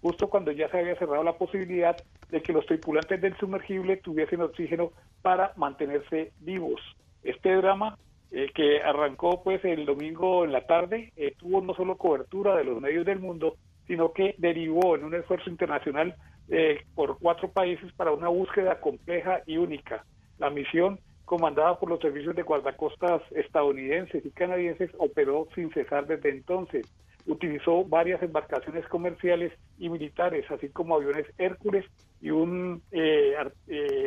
[0.00, 1.94] justo cuando ya se había cerrado la posibilidad
[2.30, 6.80] de que los tripulantes del sumergible tuviesen oxígeno para mantenerse vivos.
[7.22, 7.98] Este drama
[8.30, 12.64] eh, que arrancó pues el domingo en la tarde, eh, tuvo no solo cobertura de
[12.64, 16.14] los medios del mundo, sino que derivó en un esfuerzo internacional
[16.50, 20.04] eh, por cuatro países para una búsqueda compleja y única.
[20.36, 26.28] La misión, comandada por los servicios de guardacostas estadounidenses y canadienses, operó sin cesar desde
[26.28, 26.86] entonces.
[27.26, 31.86] Utilizó varias embarcaciones comerciales y militares, así como aviones Hércules
[32.20, 32.82] y un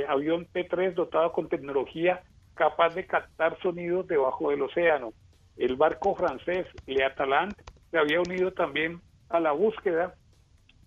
[0.08, 2.22] avión P-3 dotado con tecnología
[2.62, 5.14] capaz de captar sonidos debajo del océano.
[5.58, 7.56] El barco francés Le Atalant
[7.90, 10.14] se había unido también a la búsqueda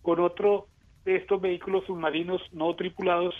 [0.01, 0.69] con otro
[1.05, 3.35] de estos vehículos submarinos no tripulados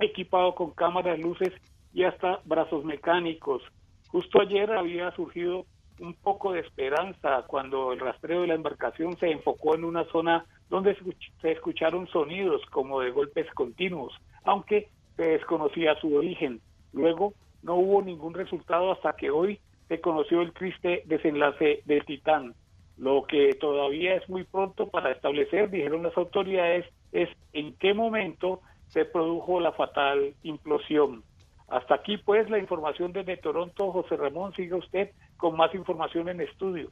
[0.00, 1.52] equipado con cámaras, luces
[1.94, 3.62] y hasta brazos mecánicos.
[4.08, 5.64] Justo ayer había surgido
[6.00, 10.44] un poco de esperanza cuando el rastreo de la embarcación se enfocó en una zona
[10.68, 10.96] donde
[11.40, 16.60] se escucharon sonidos como de golpes continuos, aunque se desconocía su origen.
[16.92, 22.54] Luego no hubo ningún resultado hasta que hoy se conoció el triste desenlace del Titán.
[22.96, 28.60] Lo que todavía es muy pronto para establecer, dijeron las autoridades, es en qué momento
[28.88, 31.24] se produjo la fatal implosión.
[31.68, 33.92] Hasta aquí pues la información desde Toronto.
[33.92, 36.90] José Ramón, siga usted con más información en estudio.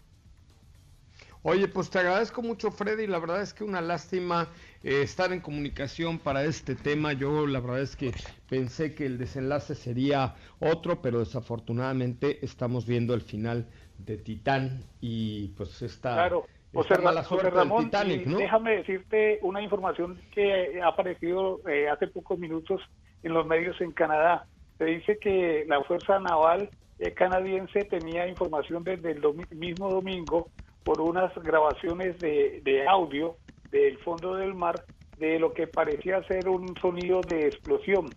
[1.43, 3.07] Oye, pues te agradezco mucho, Freddy.
[3.07, 4.49] La verdad es que una lástima
[4.83, 7.13] eh, estar en comunicación para este tema.
[7.13, 8.13] Yo la verdad es que
[8.49, 13.67] pensé que el desenlace sería otro, pero desafortunadamente estamos viendo el final
[13.99, 16.47] de Titán y pues esta, claro.
[16.75, 18.39] José, mala suerte Ramón, Titanic, ¿no?
[18.39, 22.83] Déjame decirte una información que ha aparecido eh, hace pocos minutos
[23.23, 24.47] en los medios en Canadá.
[24.77, 30.51] Se dice que la Fuerza Naval eh, canadiense tenía información desde el mismo domingo
[30.85, 33.37] por unas grabaciones de, de audio
[33.71, 34.85] del fondo del mar
[35.19, 38.09] de lo que parecía ser un sonido de explosión.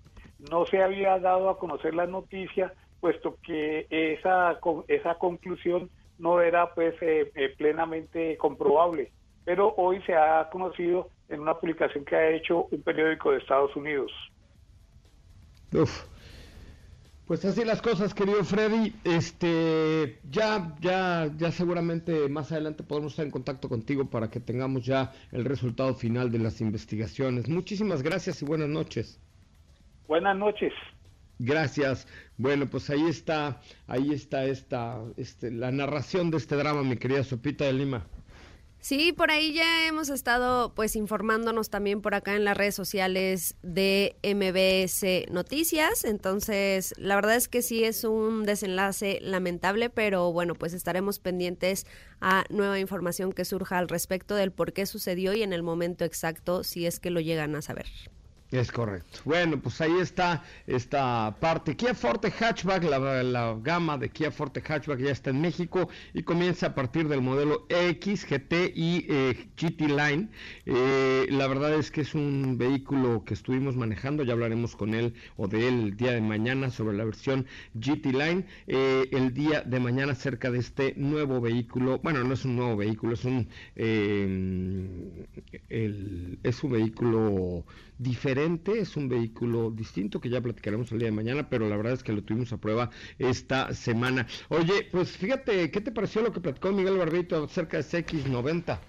[0.50, 6.74] No se había dado a conocer la noticia, puesto que esa, esa conclusión no era
[6.74, 9.12] pues eh, eh, plenamente comprobable.
[9.44, 13.76] Pero hoy se ha conocido en una publicación que ha hecho un periódico de Estados
[13.76, 14.12] Unidos.
[15.74, 16.06] Uf,
[17.32, 18.94] pues así las cosas, querido Freddy.
[19.06, 24.86] Este, ya, ya, ya seguramente más adelante podemos estar en contacto contigo para que tengamos
[24.86, 27.48] ya el resultado final de las investigaciones.
[27.48, 29.18] Muchísimas gracias y buenas noches.
[30.10, 30.74] Buenas noches.
[31.40, 32.06] Gracias.
[32.36, 37.24] Bueno, pues ahí está, ahí está esta, este, la narración de este drama, mi querida
[37.24, 38.08] Sopita de Lima.
[38.82, 43.56] Sí, por ahí ya hemos estado pues informándonos también por acá en las redes sociales
[43.62, 50.56] de MBS Noticias, entonces la verdad es que sí es un desenlace lamentable, pero bueno,
[50.56, 51.86] pues estaremos pendientes
[52.22, 56.04] a nueva información que surja al respecto del por qué sucedió y en el momento
[56.04, 57.86] exacto si es que lo llegan a saber.
[58.52, 59.20] Es correcto.
[59.24, 61.78] Bueno, pues ahí está esta parte.
[61.78, 66.68] Kia Forte Hatchback, la, gama de Kia Forte Hatchback ya está en México y comienza
[66.68, 70.28] a partir del modelo X, GT y eh, GT Line.
[70.66, 75.14] Eh, la verdad es que es un vehículo que estuvimos manejando, ya hablaremos con él
[75.38, 78.46] o de él el día de mañana sobre la versión GT Line.
[78.68, 82.76] Eh, el día de mañana acerca de este nuevo vehículo, bueno, no es un nuevo
[82.76, 83.48] vehículo, es un,
[86.44, 87.64] es un vehículo
[88.02, 91.94] diferente, es un vehículo distinto que ya platicaremos el día de mañana, pero la verdad
[91.94, 94.28] es que lo tuvimos a prueba esta semana.
[94.50, 98.80] Oye, pues fíjate, ¿qué te pareció lo que platicó Miguel Barbito acerca de CX90?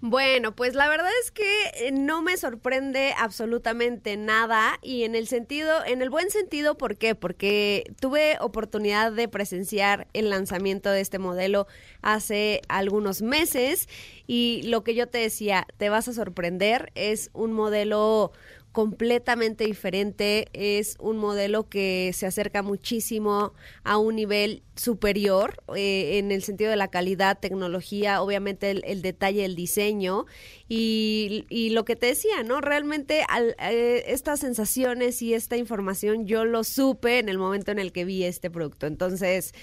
[0.00, 5.26] Bueno, pues la verdad es que eh, no me sorprende absolutamente nada y en el
[5.26, 7.16] sentido, en el buen sentido, ¿por qué?
[7.16, 11.66] Porque tuve oportunidad de presenciar el lanzamiento de este modelo
[12.00, 13.88] hace algunos meses
[14.28, 18.30] y lo que yo te decía, te vas a sorprender, es un modelo
[18.72, 23.52] completamente diferente, es un modelo que se acerca muchísimo
[23.82, 29.44] a un nivel superior eh, en el sentido de la calidad, tecnología, obviamente el, detalle,
[29.44, 30.26] el diseño
[30.68, 32.60] y, lo que te decía, ¿no?
[32.60, 33.24] Realmente
[33.60, 38.04] eh, estas sensaciones y esta información yo lo supe en el momento en el que
[38.04, 38.86] vi este producto.
[38.86, 39.54] Entonces,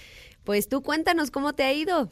[0.43, 2.09] pues tú cuéntanos cómo te ha ido.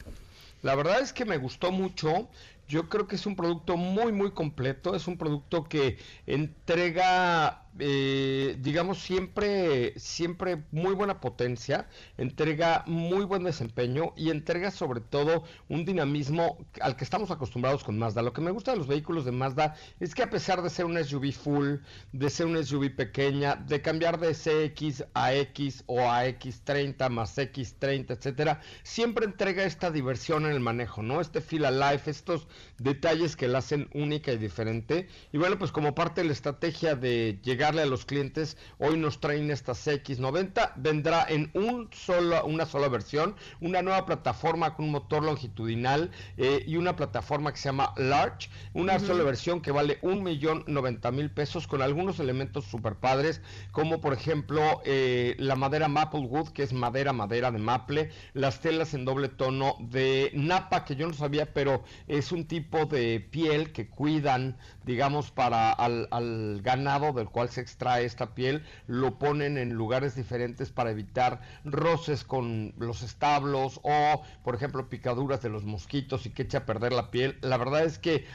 [0.62, 2.28] La verdad es que me gustó mucho.
[2.66, 4.94] Yo creo que es un producto muy, muy completo.
[4.94, 13.42] Es un producto que entrega eh, digamos, siempre, siempre muy buena potencia, entrega muy buen
[13.42, 18.22] desempeño y entrega sobre todo un dinamismo al que estamos acostumbrados con Mazda.
[18.22, 20.84] Lo que me gusta de los vehículos de Mazda es que a pesar de ser
[20.84, 21.76] un SUV full,
[22.12, 27.36] de ser un SUV pequeña, de cambiar de CX a X o a X30 más
[27.36, 31.20] X30, etcétera, siempre entrega esta diversión en el manejo, ¿no?
[31.20, 32.46] Este feel alive, estos
[32.78, 35.08] detalles que la hacen única y diferente.
[35.32, 38.58] Y bueno, pues como parte de la estrategia de llegar a los clientes.
[38.78, 44.74] Hoy nos traen esta CX90, vendrá en un solo, una sola versión, una nueva plataforma
[44.74, 49.62] con un motor longitudinal eh, y una plataforma que se llama Large, una sola versión
[49.62, 53.40] que vale un millón noventa mil pesos con algunos elementos super padres,
[53.72, 58.92] como por ejemplo eh, la madera Maplewood, que es madera, madera de maple, las telas
[58.92, 63.72] en doble tono de napa, que yo no sabía, pero es un tipo de piel
[63.72, 69.74] que cuidan, digamos, para al, ganado del cual se extrae esta piel, lo ponen en
[69.74, 76.26] lugares diferentes para evitar roces con los establos o, por ejemplo, picaduras de los mosquitos
[76.26, 77.38] y que eche a perder la piel.
[77.40, 78.26] La verdad es que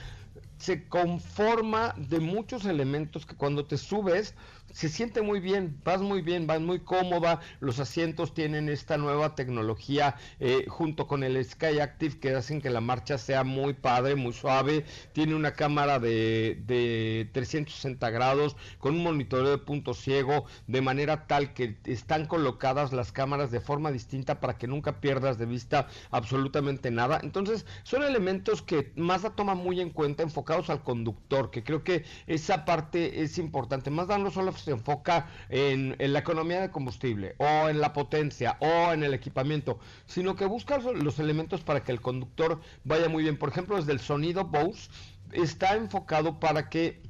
[0.58, 4.36] se conforma de muchos elementos que cuando te subes
[4.72, 9.36] se siente muy bien, vas muy bien, vas muy cómoda, los asientos tienen esta nueva
[9.36, 14.16] tecnología eh, junto con el Sky Active que hacen que la marcha sea muy padre,
[14.16, 20.46] muy suave, tiene una cámara de, de 360 grados con un monitoreo de punto ciego,
[20.68, 25.38] de manera tal que están colocadas las cámaras de forma distinta para que nunca pierdas
[25.38, 27.20] de vista absolutamente nada.
[27.24, 32.06] Entonces, son elementos que Mazda toma muy en cuenta enfocados al conductor, que creo que
[32.28, 33.90] esa parte es importante.
[33.90, 38.92] Mazda no solo se enfoca en, la economía de combustible o en la potencia o
[38.94, 43.38] en el equipamiento, sino que busca los elementos para que el conductor vaya muy bien.
[43.38, 44.90] Por ejemplo, desde el sonido Bose
[45.32, 47.02] está enfocado para que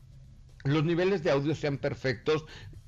[0.64, 2.46] los niveles de audio sean perfectos.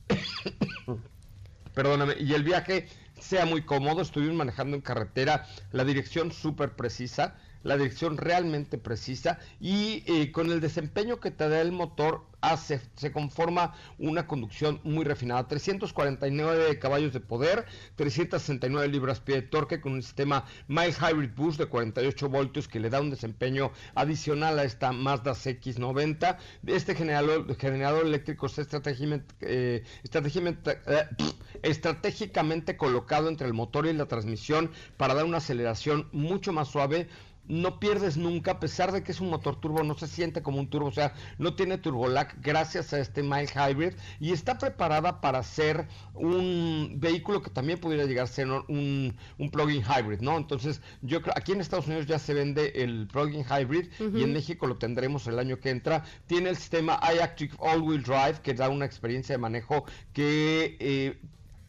[1.73, 2.87] Perdóname, y el viaje
[3.19, 4.01] sea muy cómodo.
[4.01, 10.51] Estuvimos manejando en carretera, la dirección súper precisa, la dirección realmente precisa y eh, con
[10.51, 15.47] el desempeño que te da el motor hace, se conforma una conducción muy refinada.
[15.47, 21.67] 349 caballos de poder, 369 libras-pie de torque con un sistema Mild Hybrid Boost de
[21.67, 26.37] 48 voltios que le da un desempeño adicional a esta Mazda CX90.
[26.65, 29.83] Este generador, generador eléctrico está eh, eh,
[31.61, 37.07] estratégicamente colocado entre el motor y la transmisión para dar una aceleración mucho más suave
[37.47, 40.59] no pierdes nunca, a pesar de que es un motor turbo, no se siente como
[40.59, 45.21] un turbo, o sea, no tiene turbolag gracias a este mild hybrid y está preparada
[45.21, 50.37] para ser un vehículo que también pudiera llegar a ser un, un plug-in hybrid, ¿no?
[50.37, 54.33] Entonces, yo creo, aquí en Estados Unidos ya se vende el plug-in hybrid y en
[54.33, 56.03] México lo tendremos el año que entra.
[56.27, 61.19] Tiene el sistema iActive All-Wheel Drive que da una experiencia de manejo que eh,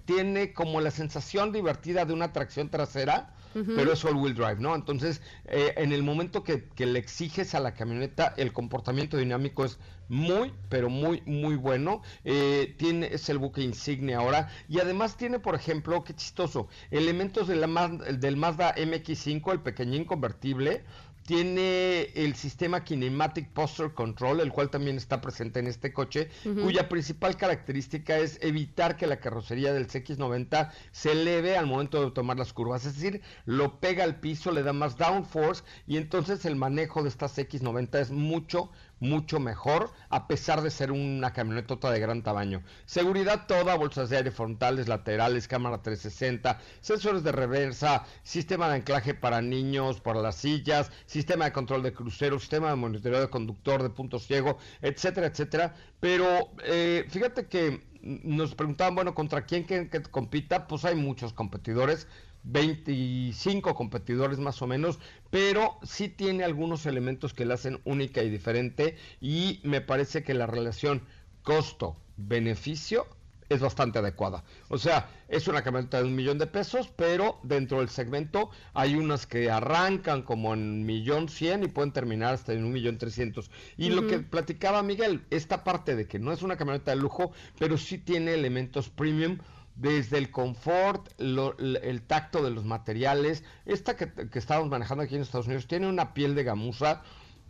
[0.05, 4.75] tiene como la sensación divertida de una tracción trasera pero es all-wheel drive, ¿no?
[4.75, 9.79] Entonces, eh, en el momento que, le exiges a la camioneta, el comportamiento dinámico es
[10.09, 12.03] muy, pero muy, muy bueno.
[12.25, 14.49] Eh, tiene, es el buque insignia ahora.
[14.69, 20.05] Y además tiene, por ejemplo, qué chistoso, elementos de la, del Mazda MX5, el pequeñín
[20.05, 20.85] convertible,
[21.33, 26.29] tiene el sistema Kinematic Posture Control, el cual también está presente en este coche,
[26.63, 32.11] cuya principal característica es evitar que la carrocería del CX90 se eleve al momento de
[32.11, 36.45] tomar las curvas, es decir, lo pega al piso, le da más downforce y entonces
[36.45, 38.71] el manejo de esta CX90 es mucho,
[39.03, 42.63] mucho mejor, a pesar de ser una camionetota de gran tamaño.
[42.87, 49.13] Seguridad toda, bolsas de aire frontales, laterales, cámara 360, sensores de reversa, sistema de anclaje
[49.13, 53.83] para niños, para las sillas, sistema de control de crucero, sistema de monitoreo de conductor,
[53.83, 55.75] de punto ciego, etcétera, etcétera.
[55.99, 60.69] Pero eh, fíjate que nos preguntaban, bueno, ¿contra quién que, que compita?
[60.69, 62.07] Pues hay muchos competidores.
[62.45, 64.99] 25 competidores más o menos,
[65.31, 70.35] pero sí tiene algunos elementos que la hacen única y diferente y me parece que
[70.35, 71.03] la relación
[71.43, 73.07] costo-beneficio
[73.53, 74.45] es bastante adecuada.
[74.69, 78.95] O sea, es una camioneta de un millón de pesos, pero dentro del segmento hay
[78.95, 83.51] unas que arrancan como en millón cien y pueden terminar hasta en un millón trescientos.
[83.77, 87.33] Y lo que platicaba Miguel, esta parte de que no es una camioneta de lujo,
[87.59, 89.39] pero sí tiene elementos premium
[89.75, 93.45] desde el confort, el tacto de los materiales.
[93.67, 97.03] Esta que, que estábamos manejando aquí en Estados Unidos tiene una piel de gamuza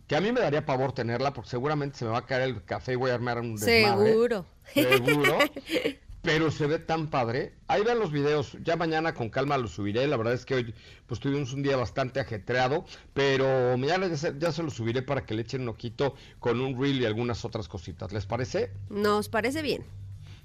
[0.07, 2.63] que a mí me daría pavor tenerla porque seguramente se me va a caer el
[2.65, 4.11] café y voy a armar un desmadre.
[4.11, 4.45] Seguro.
[4.73, 5.37] Seguro.
[6.23, 7.53] pero se ve tan padre.
[7.67, 10.07] Ahí vean los videos, ya mañana con calma los subiré.
[10.07, 10.73] La verdad es que hoy
[11.05, 15.25] pues tuvimos un día bastante ajetreado, pero mañana ya se, ya se los subiré para
[15.25, 18.13] que le echen un ojito con un reel y algunas otras cositas.
[18.13, 18.71] ¿Les parece?
[18.89, 19.83] Nos parece bien.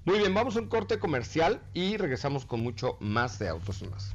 [0.08, 3.88] Muy bien, vamos a un corte comercial y regresamos con mucho más de Autos y
[3.88, 4.14] Más.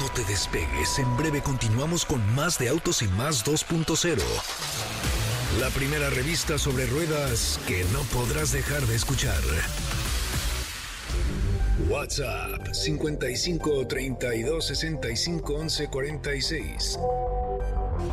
[0.00, 4.22] No te despegues, en breve continuamos con más de Autos y Más 2.0.
[5.60, 9.42] La primera revista sobre ruedas que no podrás dejar de escuchar.
[11.90, 16.98] WhatsApp 55 32 65 11 46.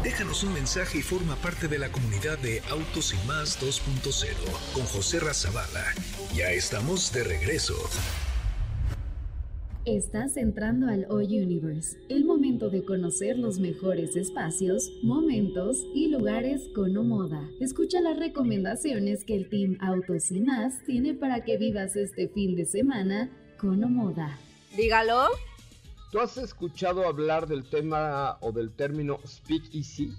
[0.04, 4.36] Déjanos un mensaje y forma parte de la comunidad de Autos y Más 2.0
[4.74, 5.94] con José Razabala.
[6.36, 7.74] Ya estamos de regreso.
[9.84, 16.70] Estás entrando al O Universe, el momento de conocer los mejores espacios, momentos y lugares
[16.74, 17.50] con Moda.
[17.60, 22.56] Escucha las recomendaciones que el Team Autos y Más tiene para que vivas este fin
[22.56, 23.30] de semana
[23.60, 24.40] con Moda.
[24.78, 25.28] Dígalo.
[26.14, 30.14] ¿Tú has escuchado hablar del tema o del término Speak Easy?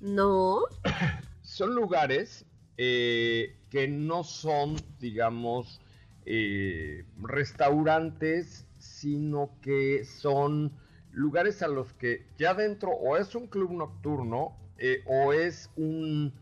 [0.00, 0.60] No.
[1.42, 2.44] son lugares
[2.76, 5.80] eh, que no son, digamos,
[6.26, 10.72] eh, restaurantes sino que son
[11.12, 16.32] lugares a los que ya dentro o es un club nocturno eh, o es un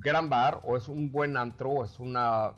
[0.00, 2.52] gran bar o es un buen antro o es una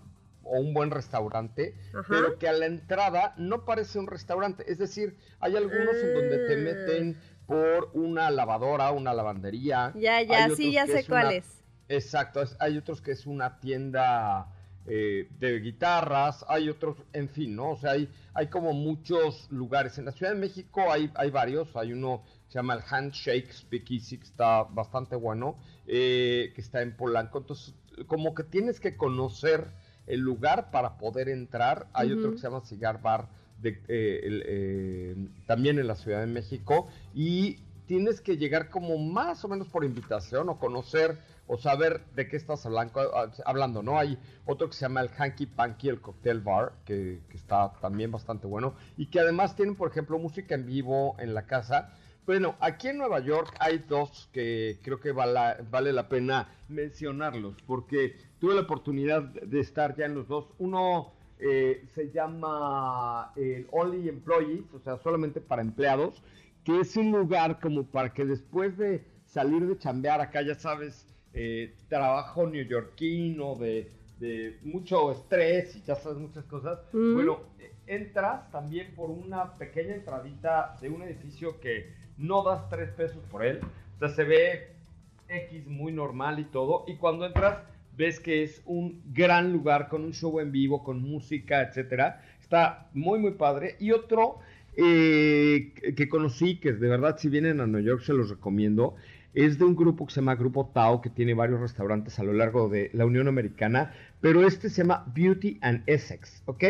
[0.49, 1.75] o un buen restaurante,
[2.09, 4.71] pero que a la entrada no parece un restaurante.
[4.71, 9.93] Es decir, hay algunos en donde te meten por una lavadora, una lavandería.
[9.97, 11.64] Ya, ya, sí, ya sé cuáles.
[11.89, 14.49] Exacto, hay otros que es una tienda
[14.89, 17.72] eh, de guitarras, hay otros, en fin, ¿no?
[17.72, 19.99] O sea, hay, hay como muchos lugares.
[19.99, 23.53] En la Ciudad de México hay, hay varios, hay uno que se llama el Handshake
[23.53, 25.57] Speakeasy, que está bastante bueno,
[25.89, 27.39] eh, que está en Polanco.
[27.39, 27.74] Entonces,
[28.07, 29.72] como que tienes que conocer
[30.07, 31.89] el lugar para poder entrar.
[31.93, 33.28] Hay otro que se llama Cigar Bar,
[33.61, 35.16] de, eh,
[35.47, 39.84] también en la Ciudad de México, y tienes que llegar como más o menos por
[39.84, 43.99] invitación o conocer o saber de qué estás hablando, ¿no?
[43.99, 48.47] Hay otro que se llama el Hanky Panky, el Cocktail Bar, que, está también bastante
[48.47, 51.92] bueno, y que además tienen, por ejemplo, música en vivo en la casa.
[52.26, 58.16] Bueno, aquí en Nueva York hay dos que creo que vale la pena mencionarlos, porque
[58.40, 60.49] tuve la oportunidad de estar ya en los dos.
[60.59, 66.22] Uno eh, se llama el Only Employees, o sea, solamente para empleados,
[66.64, 71.14] que es un lugar como para que después de salir de chambear acá, ya sabes,
[71.37, 76.78] eh, trabajo neoyorquino, de, de mucho estrés y ya sabes muchas cosas.
[76.93, 77.41] Bueno,
[77.87, 83.45] entras también por una pequeña entradita de un edificio que no das tres pesos por
[83.45, 83.61] él.
[83.97, 84.68] O sea, se ve
[85.28, 86.84] X muy normal y todo.
[86.87, 87.59] Y cuando entras,
[87.97, 92.22] ves que es un gran lugar con un show en vivo, con música, etcétera.
[92.41, 93.76] Está muy, muy padre.
[93.78, 94.39] Y otro
[94.74, 98.95] eh, que conocí, que de verdad, si vienen a Nueva York, se los recomiendo
[99.37, 102.32] es de un grupo que se llama Grupo Tao, que tiene varios restaurantes a lo
[102.32, 106.64] largo de la Unión Americana, pero este se llama Beauty and Essex, ¿ok?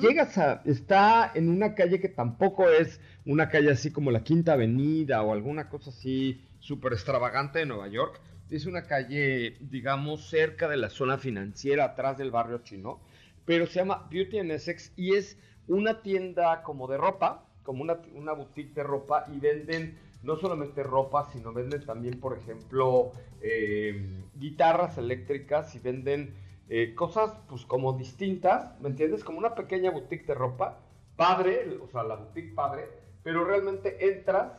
[0.00, 4.54] Llegas a, está en una calle que tampoco es una calle así como la Quinta
[4.54, 8.20] Avenida o alguna cosa así súper extravagante de Nueva York.
[8.50, 12.98] Es una calle, digamos, cerca de la zona financiera, atrás del barrio chino,
[13.44, 15.38] pero se llama Beauty and Essex y es
[15.68, 20.82] una tienda como de ropa, como una, una boutique de ropa y venden no solamente
[20.82, 23.12] ropa, sino venden también, por ejemplo,
[23.42, 26.34] eh, guitarras eléctricas y venden
[26.68, 29.22] eh, cosas pues como distintas, ¿me entiendes?
[29.22, 30.80] Como una pequeña boutique de ropa,
[31.16, 32.88] padre, o sea, la boutique padre,
[33.22, 34.52] pero realmente entras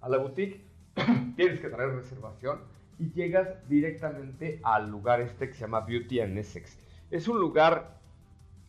[0.00, 0.64] a la boutique,
[1.36, 2.60] tienes que traer reservación
[2.98, 6.78] y llegas directamente al lugar este que se llama Beauty and Essex.
[7.10, 7.98] Es un lugar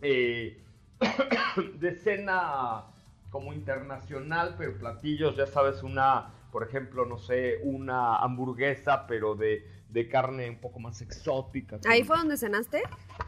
[0.02, 0.62] eh,
[1.80, 2.86] de cena
[3.30, 9.66] como internacional, pero platillos, ya sabes, una por ejemplo, no sé, una hamburguesa, pero de,
[10.10, 11.80] carne un poco más exótica.
[11.88, 12.84] ¿Ahí fue donde cenaste?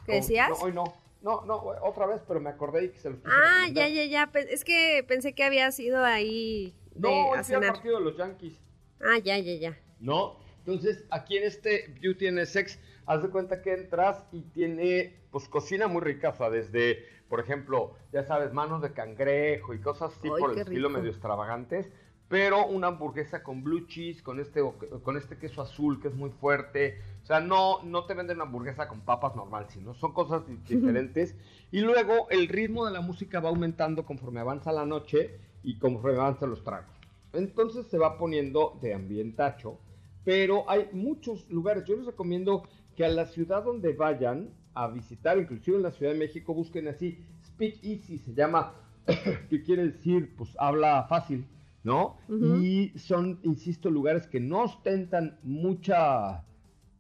[0.06, 0.50] ¿Qué decías?
[0.50, 0.84] No, hoy no.
[1.22, 4.30] No, no, otra vez, pero me acordé y que se los Ah, ya, ya, ya.
[4.50, 6.76] Es que pensé que había sido ahí.
[6.96, 7.76] no, cenar.
[7.76, 8.60] partido de los Yankees.
[9.00, 9.80] Ah, ya, ya, ya.
[10.02, 15.16] No, entonces aquí en este Beauty and Sex, haz de cuenta que entras y tiene,
[15.32, 19.80] pues, cocina muy rica, o sea, desde, por ejemplo, ya sabes, manos de cangrejo y
[19.80, 21.90] cosas así por el estilo medio extravagantes
[22.34, 24.60] pero una hamburguesa con blue cheese, con este,
[25.04, 27.00] con este queso azul que es muy fuerte.
[27.22, 31.36] O sea, no, no te venden una hamburguesa con papas normal, sino son cosas diferentes.
[31.72, 36.18] Y luego el ritmo de la música va aumentando conforme avanza la noche y conforme
[36.18, 36.90] avanzan los tragos.
[37.34, 39.78] Entonces se va poniendo de ambientacho,
[40.26, 41.86] pero hay muchos lugares.
[41.86, 42.64] Yo les recomiendo
[42.96, 46.88] que a la ciudad donde vayan a visitar, inclusive en la Ciudad de México, busquen
[46.88, 48.74] así, Speak Easy se llama,
[49.52, 51.46] que quiere decir, pues habla fácil.
[51.84, 52.18] ¿No?
[52.30, 56.46] Y son, insisto, lugares que no ostentan mucha,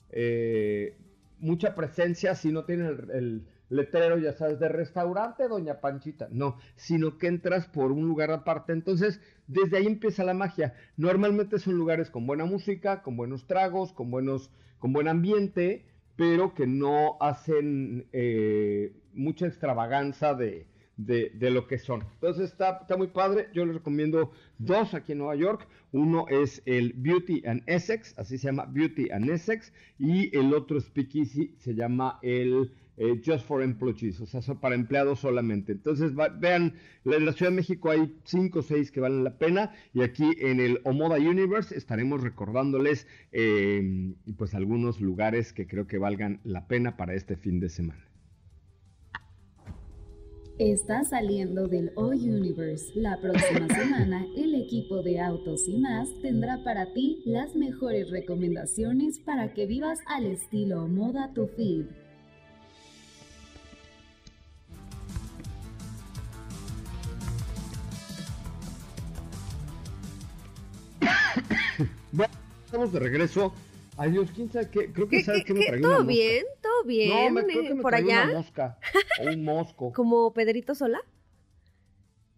[0.09, 0.97] eh,
[1.39, 7.17] mucha presencia si no tienen el, letrero, ya sabes, de restaurante Doña Panchita, no, sino
[7.17, 8.71] que entras por un lugar aparte.
[8.71, 10.75] Entonces, desde ahí empieza la magia.
[10.95, 16.53] Normalmente son lugares con buena música, con buenos tragos, con, buenos, con buen ambiente, pero
[16.53, 20.67] que no hacen eh, mucha extravaganza de,
[20.97, 22.03] de, de, lo que son.
[22.15, 23.49] Entonces está, está muy padre.
[23.53, 25.67] Yo les recomiendo dos aquí en Nueva York.
[25.91, 29.73] Uno es el Beauty and Essex, así se llama Beauty and Essex.
[29.99, 34.75] Y el otro Speakeasy se llama el eh, Just for Employees, o sea, son para
[34.75, 35.71] empleados solamente.
[35.71, 36.75] Entonces vean,
[37.05, 39.71] en la Ciudad de México hay cinco o seis que valen la pena.
[39.93, 45.97] Y aquí en el Omoda Universe estaremos recordándoles eh, pues algunos lugares que creo que
[45.97, 48.12] valgan la pena para este fin de semana.
[50.59, 52.91] Está saliendo del O Universe.
[52.93, 59.17] La próxima semana, el equipo de Autos y más tendrá para ti las mejores recomendaciones
[59.17, 61.87] para que vivas al estilo moda to feed.
[72.11, 72.33] bueno,
[72.63, 73.55] estamos de regreso.
[73.97, 76.13] Ay Dios, quién sabe qué, creo que sabe que me traigo ¿Todo una mosca.
[76.13, 76.45] bien?
[76.61, 77.09] ¿Todo bien?
[77.09, 78.23] No, me, creo que me ¿Por allá?
[78.23, 78.79] una mosca
[79.21, 79.93] o un mosco.
[79.95, 80.99] ¿Como Pedrito Sola?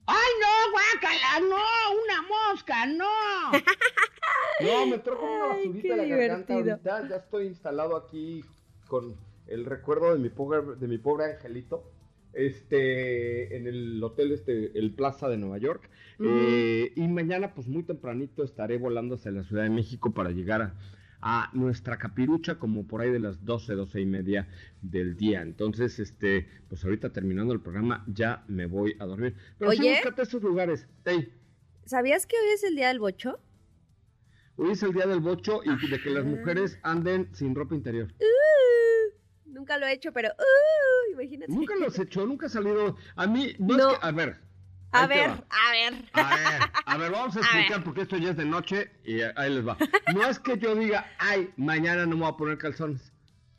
[0.08, 1.49] ¡Ay, no, guácala!
[1.49, 2.03] ¡No!
[2.03, 2.86] ¡Una mosca!
[2.86, 3.06] ¡No!
[4.62, 7.10] No, me trajo una Ay, basurita qué en la garganta ahorita.
[7.10, 8.43] Ya estoy instalado aquí
[8.88, 9.16] con
[9.47, 11.91] el recuerdo de mi pobre, de mi pobre angelito.
[12.34, 15.89] Este, en el hotel, este, el Plaza de Nueva York.
[16.20, 20.62] Eh, y mañana, pues muy tempranito, estaré volando hacia la Ciudad de México para llegar
[20.62, 20.74] a,
[21.28, 24.48] a nuestra capirucha como por ahí de las 12, 12 y media
[24.84, 25.42] del día.
[25.42, 29.36] Entonces, este, pues ahorita terminando el programa ya me voy a dormir.
[29.58, 29.96] Pero sí, Oye.
[29.96, 30.88] búscate esos lugares.
[31.04, 31.34] Ey,
[31.86, 33.40] ¿Sabías que hoy es el día del bocho?
[34.58, 38.14] hoy es el día del bocho y de que las mujeres anden sin ropa interior.
[38.20, 41.52] Uh, nunca lo he hecho, pero uh, imagínate.
[41.52, 42.96] Nunca los he hecho, nunca ha salido.
[43.16, 43.92] A mí, no, No.
[43.94, 44.38] es que, a ver.
[44.92, 46.06] A ver, a ver.
[46.14, 47.84] A ver, a ver, vamos a A explicar ver.
[47.84, 49.78] porque esto ya es de noche y ahí les va.
[50.14, 53.12] No es que yo diga, ay, mañana no me voy a poner calzones.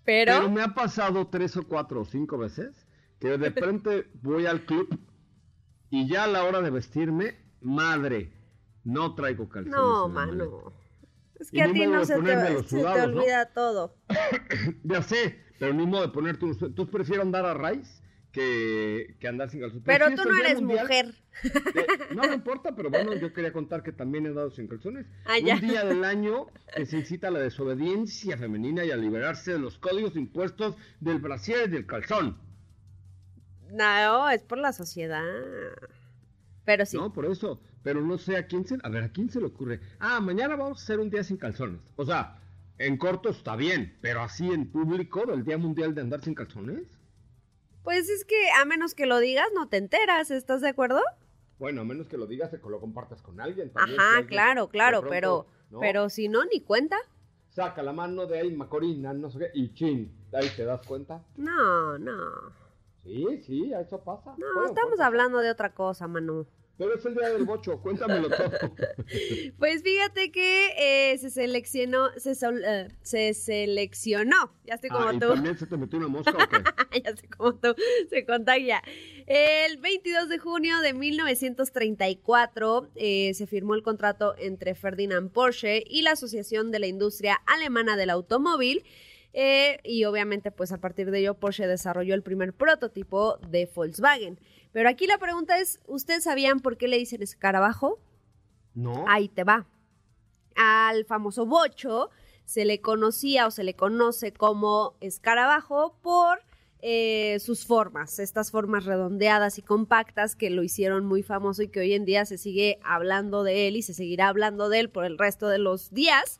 [0.04, 2.86] Pero, Pero me ha pasado tres o cuatro o cinco veces
[3.20, 4.98] que de repente voy al club
[5.90, 8.32] y ya a la hora de vestirme, madre,
[8.84, 9.74] no traigo calzones.
[9.76, 10.72] no, mano.
[11.38, 13.20] Es Y que a ni ti no se te, se sudados, ¿no?
[13.20, 13.94] olvida todo.
[14.84, 16.62] Ya sé, pero ni modo de ponerte unos...
[16.62, 18.02] Entonces prefiero andar a raíz
[18.36, 19.82] que, que andar sin calzones.
[19.86, 21.14] Pero sí tú no eres Mundial mujer.
[21.74, 25.06] de- No me importa, pero bueno, yo quería contar que también he dado sin calzones.
[25.24, 25.36] Ah.
[25.40, 29.58] Un día del año que se incita a la desobediencia femenina y a liberarse de
[29.58, 32.36] los códigos impuestos del brasier y del calzón.
[33.70, 35.24] No, es por la sociedad.
[36.64, 36.96] Pero sí.
[36.96, 37.60] No, por eso.
[37.82, 38.76] Pero no sé a quién se...
[38.82, 39.80] A ver, ¿a quién se le ocurre?
[39.98, 41.80] Ah, mañana vamos a hacer un día sin calzones.
[41.96, 42.38] O sea,
[42.78, 46.82] en corto está bien, pero así en público del Día Mundial de Andar sin calzones.
[47.86, 51.00] Pues es que a menos que lo digas, no te enteras, ¿estás de acuerdo?
[51.60, 53.72] Bueno, a menos que lo digas que lo compartas con alguien.
[53.72, 55.78] también, Ajá, alguien claro, claro, pronto, pero, ¿no?
[55.78, 56.96] pero si no, ni cuenta.
[57.48, 61.22] Saca la mano de ahí, Macorina, no sé qué, y chin, ahí te das cuenta.
[61.36, 62.12] No, no.
[63.04, 64.34] Sí, sí, eso pasa.
[64.36, 65.04] No, estamos puede.
[65.04, 66.44] hablando de otra cosa, Manu.
[66.78, 68.50] Pero es el día del bocho, cuéntamelo todo.
[69.58, 75.14] Pues fíjate que eh, se seleccionó, se, sol- eh, se seleccionó, ya estoy como Ah,
[75.14, 77.00] ¿y tú, también se te metió una mosca o qué?
[77.04, 77.74] ya estoy como tú,
[78.10, 78.82] se contagia.
[79.26, 86.02] El 22 de junio de 1934 eh, se firmó el contrato entre Ferdinand Porsche y
[86.02, 88.84] la Asociación de la Industria Alemana del Automóvil.
[89.84, 94.38] y obviamente, pues a partir de ello, Porsche desarrolló el primer prototipo de Volkswagen.
[94.76, 97.98] Pero aquí la pregunta es, ¿ustedes sabían por qué le dicen escarabajo?
[98.74, 99.06] No.
[99.08, 99.64] Ahí te va.
[100.54, 102.10] Al famoso bocho
[102.44, 106.42] se le conocía o se le conoce como escarabajo por
[106.82, 111.80] eh, sus formas, estas formas redondeadas y compactas que lo hicieron muy famoso y que
[111.80, 115.06] hoy en día se sigue hablando de él y se seguirá hablando de él por
[115.06, 116.38] el resto de los días.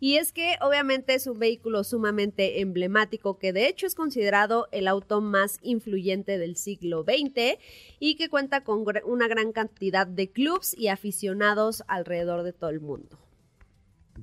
[0.00, 4.86] Y es que obviamente es un vehículo sumamente emblemático que de hecho es considerado el
[4.86, 7.58] auto más influyente del siglo XX
[7.98, 12.80] y que cuenta con una gran cantidad de clubs y aficionados alrededor de todo el
[12.80, 13.18] mundo.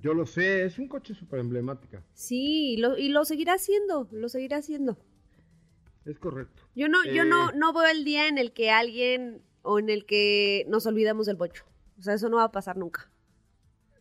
[0.02, 2.04] Yo lo sé, es un coche súper emblemática.
[2.14, 4.98] Sí, y lo, y lo seguirá haciendo, lo seguirá haciendo.
[6.06, 6.64] Es correcto.
[6.76, 7.54] Yo no, yo no, Eh.
[7.56, 11.36] no veo el día en el que alguien o en el que nos olvidemos del
[11.38, 11.64] bocho.
[11.98, 13.10] O sea, eso no va a pasar nunca.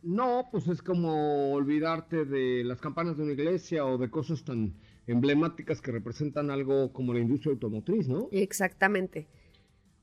[0.04, 4.74] No, pues es como olvidarte de las campanas de una iglesia o de cosas tan
[5.06, 8.28] emblemáticas que representan algo como la industria automotriz, ¿no?
[8.30, 9.26] Exactamente.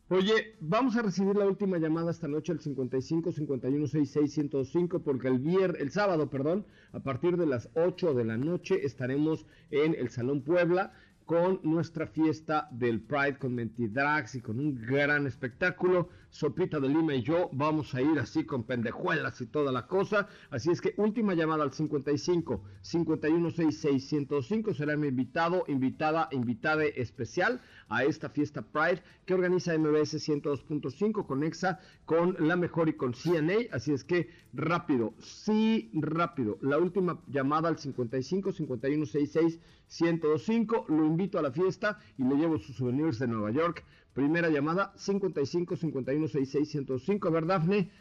[0.10, 5.28] Oye, vamos a recibir la última llamada esta noche al 55 51 66 105 porque
[5.28, 9.96] el vier, el sábado, perdón, a partir de las 8 de la noche estaremos en
[9.96, 10.94] el Salón Puebla
[11.26, 16.10] con nuestra fiesta del Pride con Mentidrags y con un gran espectáculo.
[16.32, 20.30] Sopita de Lima y yo vamos a ir así con pendejuelas y toda la cosa.
[20.50, 27.62] Así es que última llamada al 55 5166 105 será mi invitado, invitada, invitada especial
[27.90, 33.68] a esta fiesta Pride que organiza MBS 102.5 Conexa con la mejor y con CNA.
[33.74, 36.58] Así es que rápido, sí, rápido.
[36.62, 40.86] La última llamada al 55 5166 105.
[40.88, 43.84] Lo invito a la fiesta y le llevo sus souvenirs de Nueva York.
[44.14, 47.28] Primera llamada 55 51 66 105.
[47.28, 47.92] A ver, Dafne,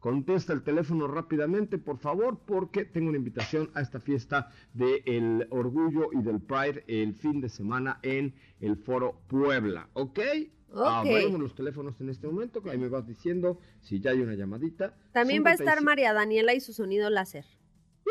[0.00, 6.10] contesta el teléfono rápidamente, por favor, porque tengo una invitación a esta fiesta del orgullo
[6.12, 9.88] y del Pride el fin de semana en el Foro Puebla.
[9.92, 10.18] ¿Ok?
[10.72, 11.06] Ok.
[11.38, 14.96] los teléfonos en este momento, que ahí me vas diciendo si ya hay una llamadita.
[15.12, 17.44] También va a estar María Daniela y su sonido láser.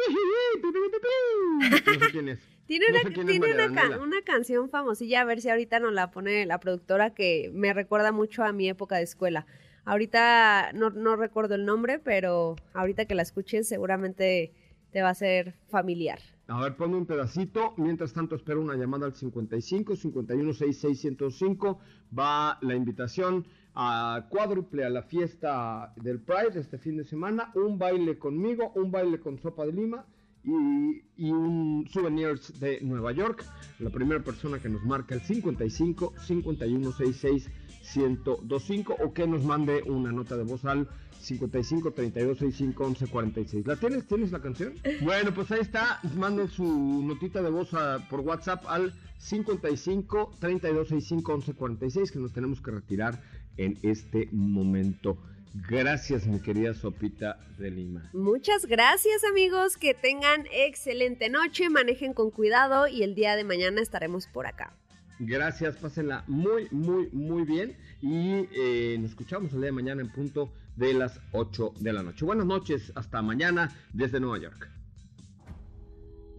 [1.60, 2.59] No sé quién es.
[2.70, 4.04] Tiene, No una, tiene una, ca- Daniela.
[4.04, 8.12] una canción famosilla, a ver si ahorita nos la pone la productora que me recuerda
[8.12, 9.48] mucho a mi época de escuela.
[9.86, 14.54] Ahorita no, no recuerdo el nombre, pero ahorita que la escuches seguramente
[14.92, 16.20] te va a ser familiar.
[16.48, 17.74] A ver, ponme un pedacito.
[17.78, 21.80] Mientras tanto, espero una llamada al 55 51 66 105.
[22.18, 27.52] Va la invitación a cuádruple a la fiesta del Pride este fin de semana.
[27.56, 30.06] Un baile conmigo, un baile con Sopa de Lima
[30.44, 33.46] y, y un souvenirs de Nueva York.
[33.80, 37.50] La primera persona que nos marca el 55 51 66
[37.96, 40.88] 1025 o que nos mande una nota de voz al
[41.20, 43.68] 55 32 65 11 46.
[43.68, 44.08] ¿La tienes?
[44.08, 44.74] ¿Tienes la canción?
[45.04, 46.00] Bueno, pues ahí está.
[46.16, 46.64] Manden su
[47.04, 52.62] notita de voz a- por WhatsApp al 55 32 65 11 46 que nos tenemos
[52.62, 53.22] que retirar
[53.58, 55.18] en este momento.
[55.54, 58.10] Gracias, mi querida Sopita de Lima.
[58.14, 63.82] Muchas gracias amigos, que tengan excelente noche, manejen con cuidado y el día de mañana
[63.82, 64.74] estaremos por acá.
[65.20, 67.76] Gracias, pásenla muy, muy, muy bien.
[68.02, 72.04] Y eh, nos escuchamos el día de mañana en punto de las 8 de la
[72.04, 72.24] noche.
[72.24, 74.79] Buenas noches, hasta mañana desde Nueva York.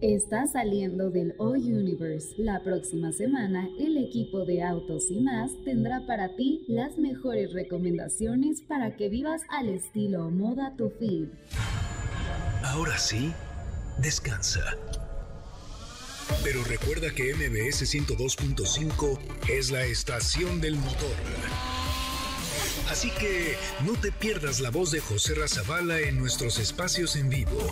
[0.01, 2.33] Está saliendo del O Universe.
[2.39, 8.61] La próxima semana, el equipo de Autos y más tendrá para ti las mejores recomendaciones
[8.61, 11.27] para que vivas al estilo moda tu feed.
[12.63, 13.31] Ahora sí,
[14.01, 14.75] descansa.
[16.43, 19.19] Pero recuerda que MBS 102.5
[19.51, 21.15] es la estación del motor.
[22.89, 27.71] Así que no te pierdas la voz de José Razabala en nuestros espacios en vivo.